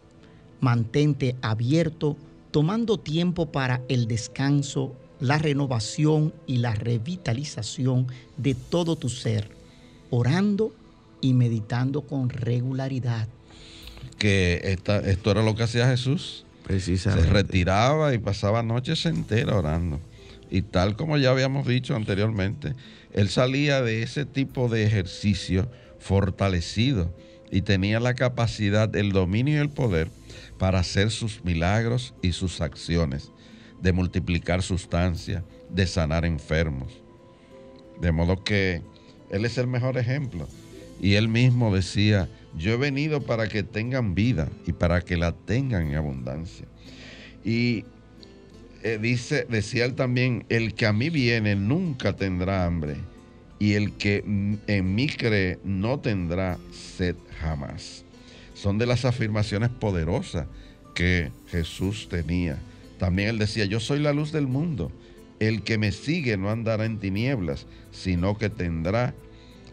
[0.62, 2.18] Mantente abierto,
[2.52, 9.50] tomando tiempo para el descanso, la renovación y la revitalización de todo tu ser,
[10.12, 10.74] orando
[11.22, 13.28] y meditando con regularidad.
[14.18, 16.46] Que esta- esto era lo que hacía Jesús.
[16.62, 17.30] Se Precisamente.
[17.30, 20.00] retiraba y pasaba noches enteras orando.
[20.50, 22.74] Y tal como ya habíamos dicho anteriormente,
[23.14, 27.14] él salía de ese tipo de ejercicio fortalecido
[27.52, 30.10] y tenía la capacidad, el dominio y el poder
[30.58, 33.32] para hacer sus milagros y sus acciones,
[33.82, 36.92] de multiplicar sustancias, de sanar enfermos.
[38.02, 38.82] De modo que
[39.30, 40.48] él es el mejor ejemplo.
[41.02, 45.34] Y él mismo decía, yo he venido para que tengan vida y para que la
[45.34, 46.66] tengan en abundancia.
[47.44, 47.86] Y
[48.84, 52.98] eh, dice, decía él también, el que a mí viene nunca tendrá hambre
[53.60, 58.04] y el que en mí cree no tendrá sed jamás.
[58.54, 60.48] Son de las afirmaciones poderosas
[60.94, 62.58] que Jesús tenía.
[62.98, 64.92] También él decía, yo soy la luz del mundo.
[65.40, 69.14] El que me sigue no andará en tinieblas, sino que tendrá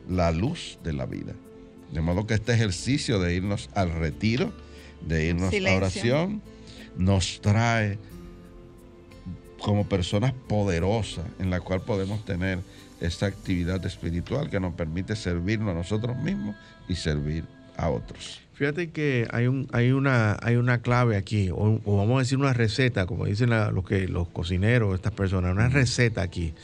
[0.08, 1.34] la luz de la vida.
[1.92, 4.52] De modo que este ejercicio de irnos al retiro,
[5.06, 5.74] de irnos Silencio.
[5.74, 6.42] a oración,
[6.96, 7.98] nos trae
[9.60, 12.60] como personas poderosas en la cual podemos tener
[13.00, 16.56] esta actividad espiritual que nos permite servirnos a nosotros mismos
[16.88, 17.44] y servir
[17.76, 18.40] a otros.
[18.54, 22.38] Fíjate que hay, un, hay, una, hay una clave aquí, o, o vamos a decir
[22.38, 26.54] una receta, como dicen la- los, que, los cocineros, estas personas, una receta aquí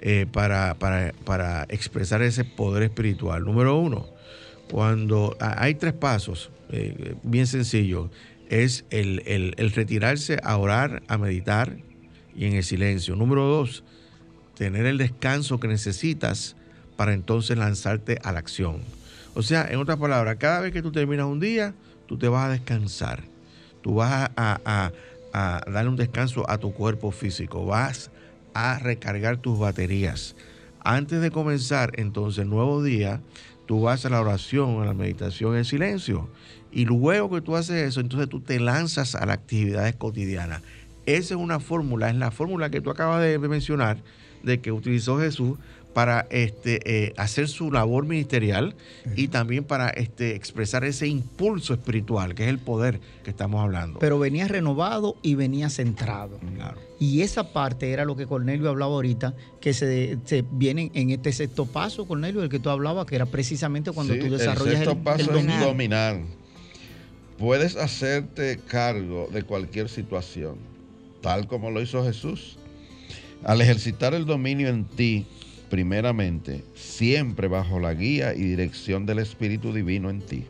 [0.00, 3.44] eh, para, para, para expresar ese poder espiritual.
[3.44, 4.06] Número uno,
[4.70, 8.10] cuando hay tres pasos, eh, bien sencillos,
[8.48, 11.76] es el, el- el retirarse a orar, a meditar
[12.34, 13.16] y en el silencio.
[13.16, 13.84] Número dos,
[14.56, 16.56] tener el descanso que necesitas
[16.96, 18.78] para entonces lanzarte a la acción.
[19.34, 21.74] O sea, en otras palabras, cada vez que tú terminas un día,
[22.06, 23.22] tú te vas a descansar.
[23.82, 24.92] Tú vas a, a-
[25.32, 27.64] a darle un descanso a tu cuerpo físico.
[27.64, 28.10] Vas
[28.52, 30.34] a recargar tus baterías.
[30.80, 33.20] Antes de comenzar entonces el nuevo día,
[33.70, 36.28] tú vas a la oración, a la meditación en silencio.
[36.72, 40.62] Y luego que tú haces eso, entonces tú te lanzas a las actividades cotidianas.
[41.06, 43.98] Esa es una fórmula, es la fórmula que tú acabas de mencionar,
[44.42, 45.56] de que utilizó Jesús
[45.92, 48.76] para este, eh, hacer su labor ministerial
[49.16, 53.98] y también para este, expresar ese impulso espiritual, que es el poder que estamos hablando.
[53.98, 56.38] Pero venía renovado y venía centrado.
[56.54, 56.78] Claro.
[57.00, 61.32] Y esa parte era lo que Cornelio hablaba ahorita, que se, se viene en este
[61.32, 64.80] sexto paso, Cornelio, del que tú hablabas, que era precisamente cuando Sí, tú desarrollas el
[64.82, 65.66] el, sexto paso el es dominio.
[65.66, 66.20] dominar.
[67.38, 70.56] Puedes hacerte cargo de cualquier situación,
[71.22, 72.58] tal como lo hizo Jesús.
[73.44, 75.26] Al ejercitar el dominio en ti,
[75.70, 80.44] primeramente, siempre bajo la guía y dirección del Espíritu Divino en ti,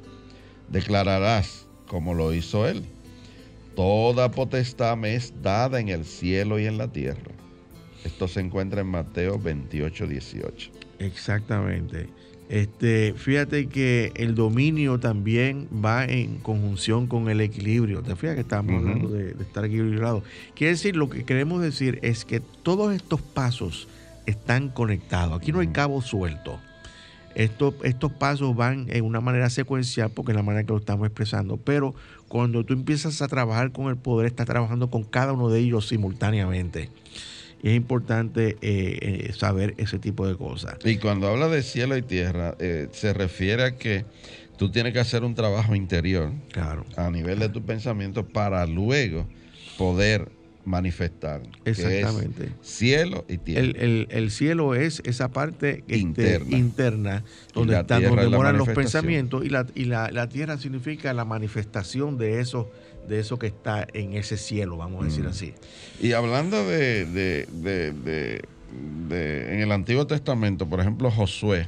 [0.69, 2.83] declararás, como lo hizo Él,
[3.77, 7.33] toda potestad me es dada en el cielo y en la tierra.
[8.05, 10.71] Esto se encuentra en Mateo 28, 18.
[11.01, 12.09] Exactamente.
[12.49, 18.03] Este, fíjate que el dominio también va en conjunción con el equilibrio.
[18.03, 20.25] Te fijas que estamos hablando de, de estar equilibrado.
[20.55, 23.87] Quiere decir, lo que queremos decir es que todos estos pasos
[24.27, 25.39] están conectados.
[25.41, 25.75] Aquí no hay Ujú.
[25.75, 26.61] cabo suelto.
[27.35, 31.07] Estos, estos pasos van en una manera secuencial, porque es la manera que lo estamos
[31.07, 31.95] expresando, pero
[32.29, 35.87] cuando tú empiezas a trabajar con el poder, estás trabajando con cada uno de ellos
[35.89, 36.91] simultáneamente.
[37.63, 40.77] Y es importante eh, eh, saber ese tipo de cosas.
[40.85, 44.07] Y cuando habla de cielo y tierra, eh, se refiere a que
[44.57, 46.85] tú tienes que hacer un trabajo interior Claro.
[46.97, 49.27] a nivel de tu pensamiento para luego
[49.79, 50.31] poder
[50.65, 51.43] manifestar.
[51.65, 52.51] que es Exactamente.
[52.63, 53.63] cielo y tierra.
[53.63, 56.57] El, el- el cielo es esa parte este, Interna.
[56.57, 61.25] interna, donde, está- donde moran los pensamientos y, la, y la, la tierra significa la
[61.25, 62.71] manifestación de eso,
[63.09, 65.29] de eso que está en ese cielo, vamos a decir Mm.
[65.29, 65.55] así.
[66.01, 68.43] Y hablando de- de- de-
[69.09, 71.67] de- en el Antiguo Testamento, por ejemplo, Josué,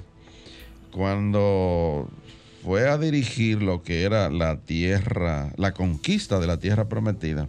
[0.91, 2.09] cuando
[2.63, 7.49] fue a dirigir lo que era la tierra, la conquista de la tierra prometida,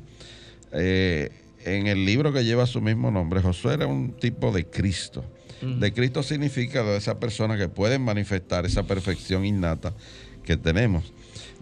[0.73, 1.29] eh,
[1.65, 5.23] en el libro que lleva su mismo nombre, Josué era un tipo de Cristo.
[5.61, 9.93] De Cristo significa de esa persona que puede manifestar esa perfección innata
[10.43, 11.13] que tenemos.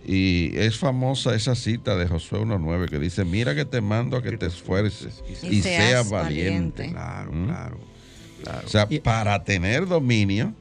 [0.07, 4.23] Y es famosa esa cita de Josué 1.9 que dice, mira que te mando a
[4.23, 6.81] que te esfuerces Y y, seas seas valiente.
[6.81, 6.89] valiente.
[6.89, 7.45] Claro, ¿Mm?
[7.45, 7.77] claro,
[8.43, 8.61] claro.
[8.65, 10.55] O sea, para tener dominio,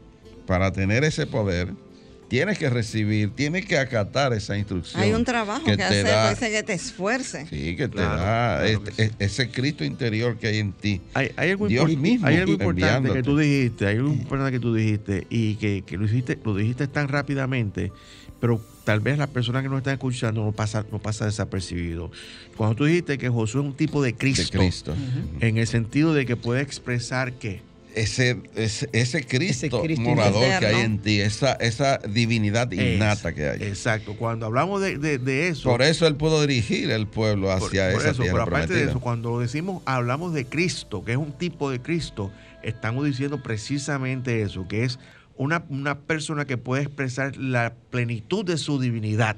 [0.47, 1.73] para tener ese poder,
[2.31, 5.03] tienes que recibir, tienes que acatar esa instrucción.
[5.03, 7.49] Hay un trabajo que, te hacer, da- dice que te esfuerces.
[7.51, 9.15] Sí, que te Claro, da claro este- que sí.
[9.19, 11.01] e- ese Cristo interior que hay en ti.
[11.13, 13.19] Hay, hay algo, Dios mismo hay algo importante enviándote.
[13.19, 16.55] que tú dijiste, hay algo importante que tú dijiste y que, que lo, dijiste, lo
[16.55, 17.93] dijiste tan rápidamente,
[18.41, 22.11] pero tal vez las personas que nos están escuchando no pasa, no pasa desapercibido.
[22.57, 24.95] Cuando tú dijiste que Josué es un tipo de De Cristo, Cristo.
[25.41, 27.61] en el sentido de que puede expresar que
[27.95, 33.31] Ese, ese, ese Cristo, Ese Cristo morador que hay en ti, esa, esa divinidad innata
[33.31, 33.63] Es- que hay.
[33.63, 37.69] Exacto, cuando hablamos de, de- de eso, Por eso él pudo dirigir el pueblo Por-
[37.69, 41.13] hacia por esa eso, tierra pero aparte de eso, cuando decimos, hablamos de Cristo, que
[41.13, 42.31] es un tipo de Cristo,
[42.63, 44.99] estamos diciendo precisamente eso, que es
[45.37, 49.37] una, una persona que puede expresar la plenitud de su divinidad.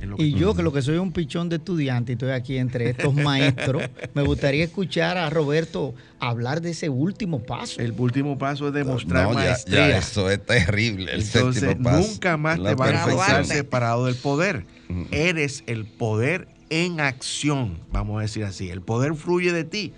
[0.00, 2.30] En lo que Y yo, que lo que soy un pichón de estudiante y estoy
[2.30, 3.82] aquí entre estos maestros,
[4.14, 7.80] me gustaría escuchar a Roberto hablar de ese último paso.
[7.80, 9.88] El último paso es demostrar No, ya, maestría.
[9.90, 11.12] ya eso es terrible.
[11.14, 12.06] El Entonces, paso.
[12.08, 13.44] nunca más te van a Graduarte.
[13.54, 14.66] separado del poder.
[14.88, 15.06] Ujú.
[15.12, 18.68] Eres el poder en acción, vamos a decir así.
[18.70, 19.92] El poder fluye de ti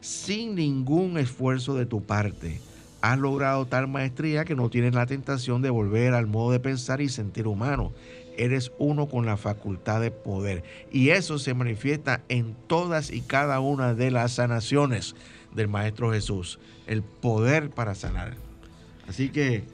[0.00, 2.60] sin ningún esfuerzo de tu parte.
[3.00, 7.00] Has logrado tal maestría que no tienes la tentación de volver al modo de pensar
[7.00, 7.92] y sentir humano.
[8.38, 10.62] Eres uno con la facultad de poder.
[10.92, 15.14] Y eso se manifiesta en todas y cada una de las sanaciones
[15.54, 16.58] del Maestro Jesús.
[16.86, 18.36] El poder para sanar.
[19.08, 19.64] Así que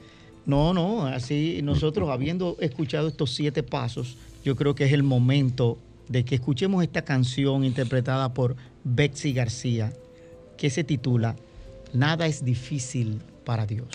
[0.45, 5.77] No, no, así nosotros habiendo escuchado estos siete pasos, yo creo que es el momento
[6.07, 9.93] de que escuchemos esta canción interpretada por Betsy García,
[10.57, 11.35] que se titula
[11.93, 13.87] Nada es difícil para Dios.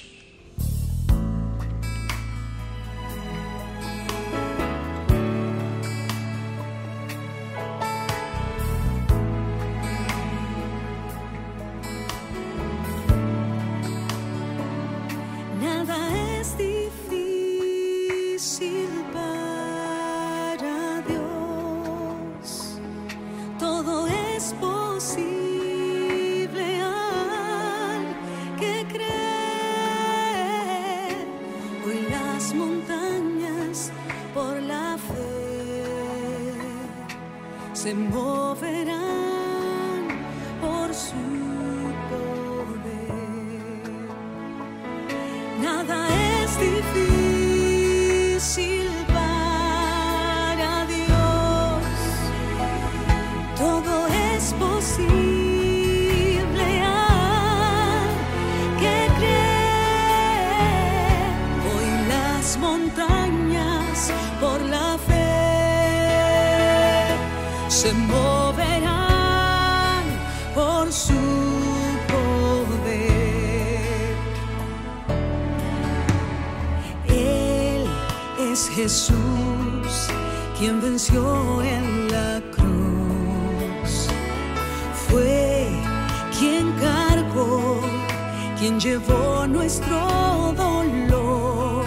[88.81, 91.85] Llevó nuestro dolor.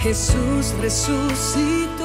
[0.00, 1.99] Jesús resucitó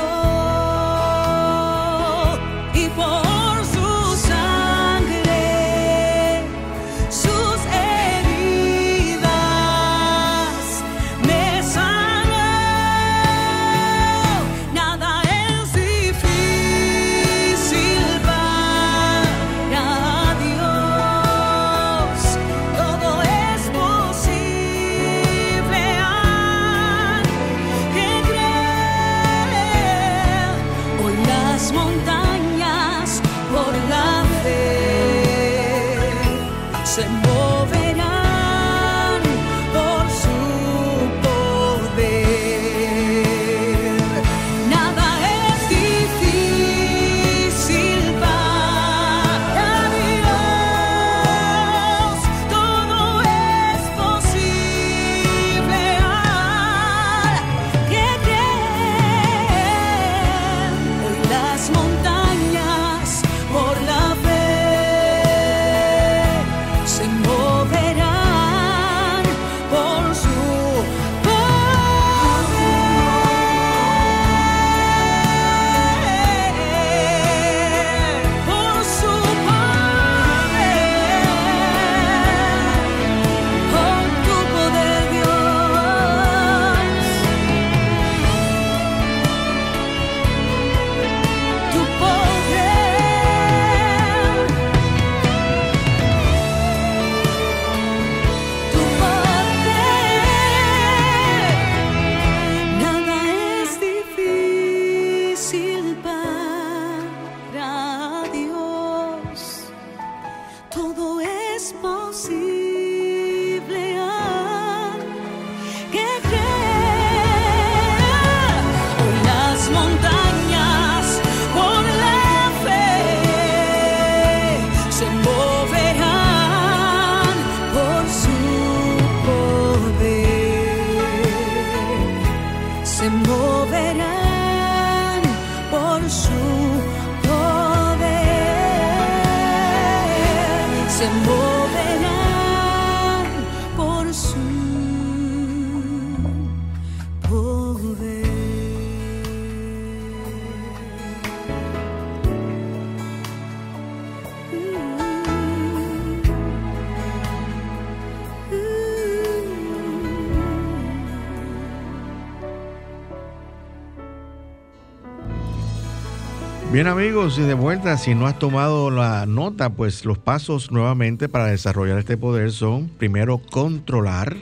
[166.75, 171.29] Bien amigos, y de vuelta, si no has tomado la nota, pues los pasos nuevamente
[171.29, 174.35] para desarrollar este poder son, primero, controlar,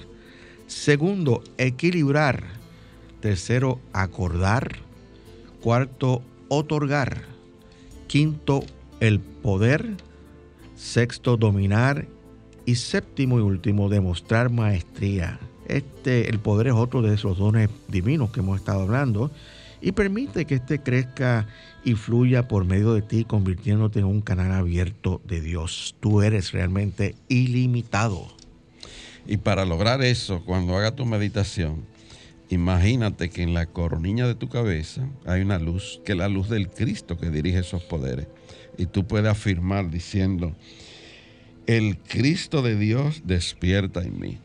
[0.65, 2.43] segundo, equilibrar,
[3.19, 4.77] tercero, acordar,
[5.61, 7.21] cuarto, otorgar,
[8.07, 8.63] quinto,
[8.99, 9.91] el poder,
[10.75, 12.07] sexto, dominar.
[12.65, 15.39] Y séptimo y último, demostrar maestría.
[15.67, 19.29] Este, el poder es otro de esos dones divinos que hemos estado hablando
[19.84, 21.45] y permite que este crezca
[21.84, 25.97] y fluya por medio de ti, convirtiéndote en un canal abierto de Dios.
[25.99, 28.29] Tú eres realmente ilimitado.
[29.27, 31.84] Y para lograr eso, cuando haga tu meditación,
[32.49, 36.47] imagínate que en la coronilla de tu cabeza hay una luz, que es la luz
[36.47, 38.27] del Cristo que dirige esos poderes.
[38.77, 40.55] Y tú puedes afirmar diciendo,
[41.67, 44.38] el Cristo de Dios despierta en mí.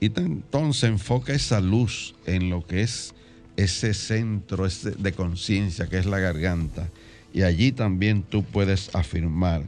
[0.00, 3.14] Y entonces enfoca esa luz en lo que es
[3.56, 6.88] ese centro de conciencia que es la garganta.
[7.32, 9.64] Y allí también tú puedes afirmar,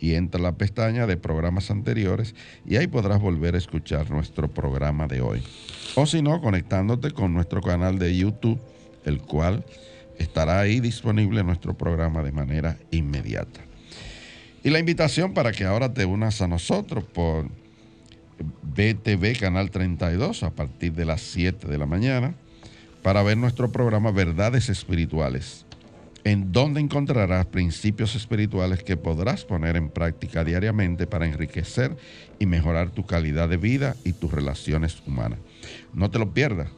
[0.00, 2.34] y entra a la pestaña de programas anteriores
[2.64, 5.42] y ahí podrás volver a escuchar nuestro programa de hoy.
[5.96, 8.58] O si no, conectándote con nuestro canal de YouTube,
[9.04, 9.66] el cual
[10.18, 13.60] estará ahí disponible nuestro programa de manera inmediata.
[14.64, 17.50] Y la invitación para que ahora te unas a nosotros por
[18.62, 22.34] BTV Canal 32 a partir de las 7 de la mañana
[23.02, 25.66] para ver nuestro programa Verdades Espirituales,
[26.24, 31.96] en donde encontrarás principios espirituales que podrás poner en práctica diariamente para enriquecer
[32.38, 35.40] y mejorar tu calidad de vida y tus relaciones humanas.
[35.92, 36.68] No te lo pierdas.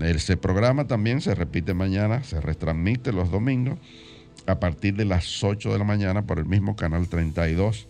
[0.00, 3.78] Ese programa también se repite mañana, se retransmite los domingos
[4.46, 7.88] a partir de las 8 de la mañana por el mismo canal 32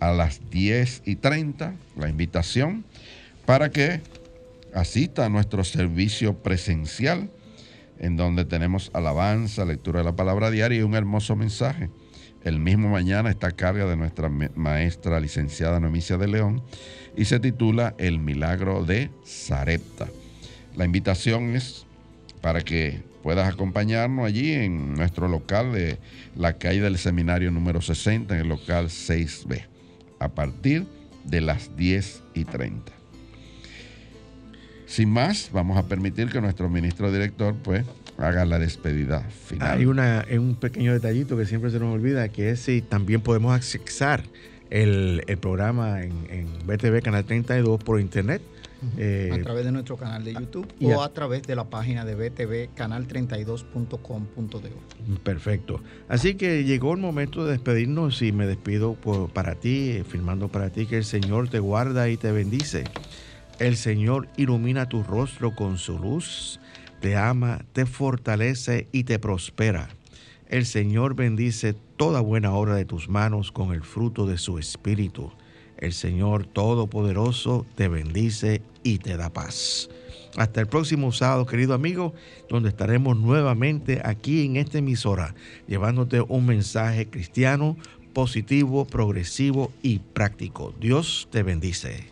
[0.00, 2.84] a las 10 y 30 la invitación
[3.44, 4.00] para que
[4.74, 7.30] asista a nuestro servicio presencial
[7.98, 11.88] en donde tenemos alabanza, lectura de la palabra diaria y un hermoso mensaje.
[12.44, 16.62] El mismo mañana está a carga de nuestra maestra licenciada Nomicia de León
[17.16, 20.08] y se titula El milagro de Sarepta.
[20.76, 21.86] La invitación es
[22.42, 25.98] para que puedas acompañarnos allí en nuestro local de
[26.36, 29.64] la calle del seminario número 60, en el local 6B,
[30.18, 30.86] a partir
[31.24, 32.92] de las 10 y 30.
[34.86, 37.84] Sin más, vamos a permitir que nuestro ministro director pues
[38.18, 39.78] haga la despedida final.
[39.78, 43.54] Hay una, un pequeño detallito que siempre se nos olvida, que es si también podemos
[43.54, 44.22] accesar
[44.70, 48.42] el, el programa en, en BTV Canal 32 por internet.
[48.96, 52.04] Eh, a través de nuestro canal de YouTube o a- a través de la página
[52.04, 55.16] de btvcanal32.com.de.
[55.22, 55.80] Perfecto.
[56.08, 60.48] Así que llegó el momento de despedirnos y me despido por- para ti, eh, firmando
[60.48, 62.84] para ti que el Señor te guarda y te bendice.
[63.58, 66.60] El Señor ilumina tu rostro con su luz,
[67.00, 69.88] te ama, te fortalece y te prospera.
[70.48, 75.32] El Señor bendice toda buena obra de tus manos con el fruto de su espíritu.
[75.78, 79.88] El Señor Todopoderoso te bendice y te da paz.
[80.36, 82.14] Hasta el próximo sábado, querido amigo,
[82.48, 85.34] donde estaremos nuevamente aquí en esta emisora,
[85.66, 87.76] llevándote un mensaje cristiano,
[88.12, 90.74] positivo, progresivo y práctico.
[90.80, 92.06] Dios te bendice.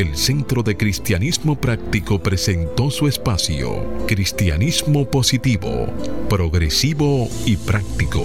[0.00, 5.88] El Centro de Cristianismo Práctico presentó su espacio, Cristianismo Positivo,
[6.30, 8.24] Progresivo y Práctico,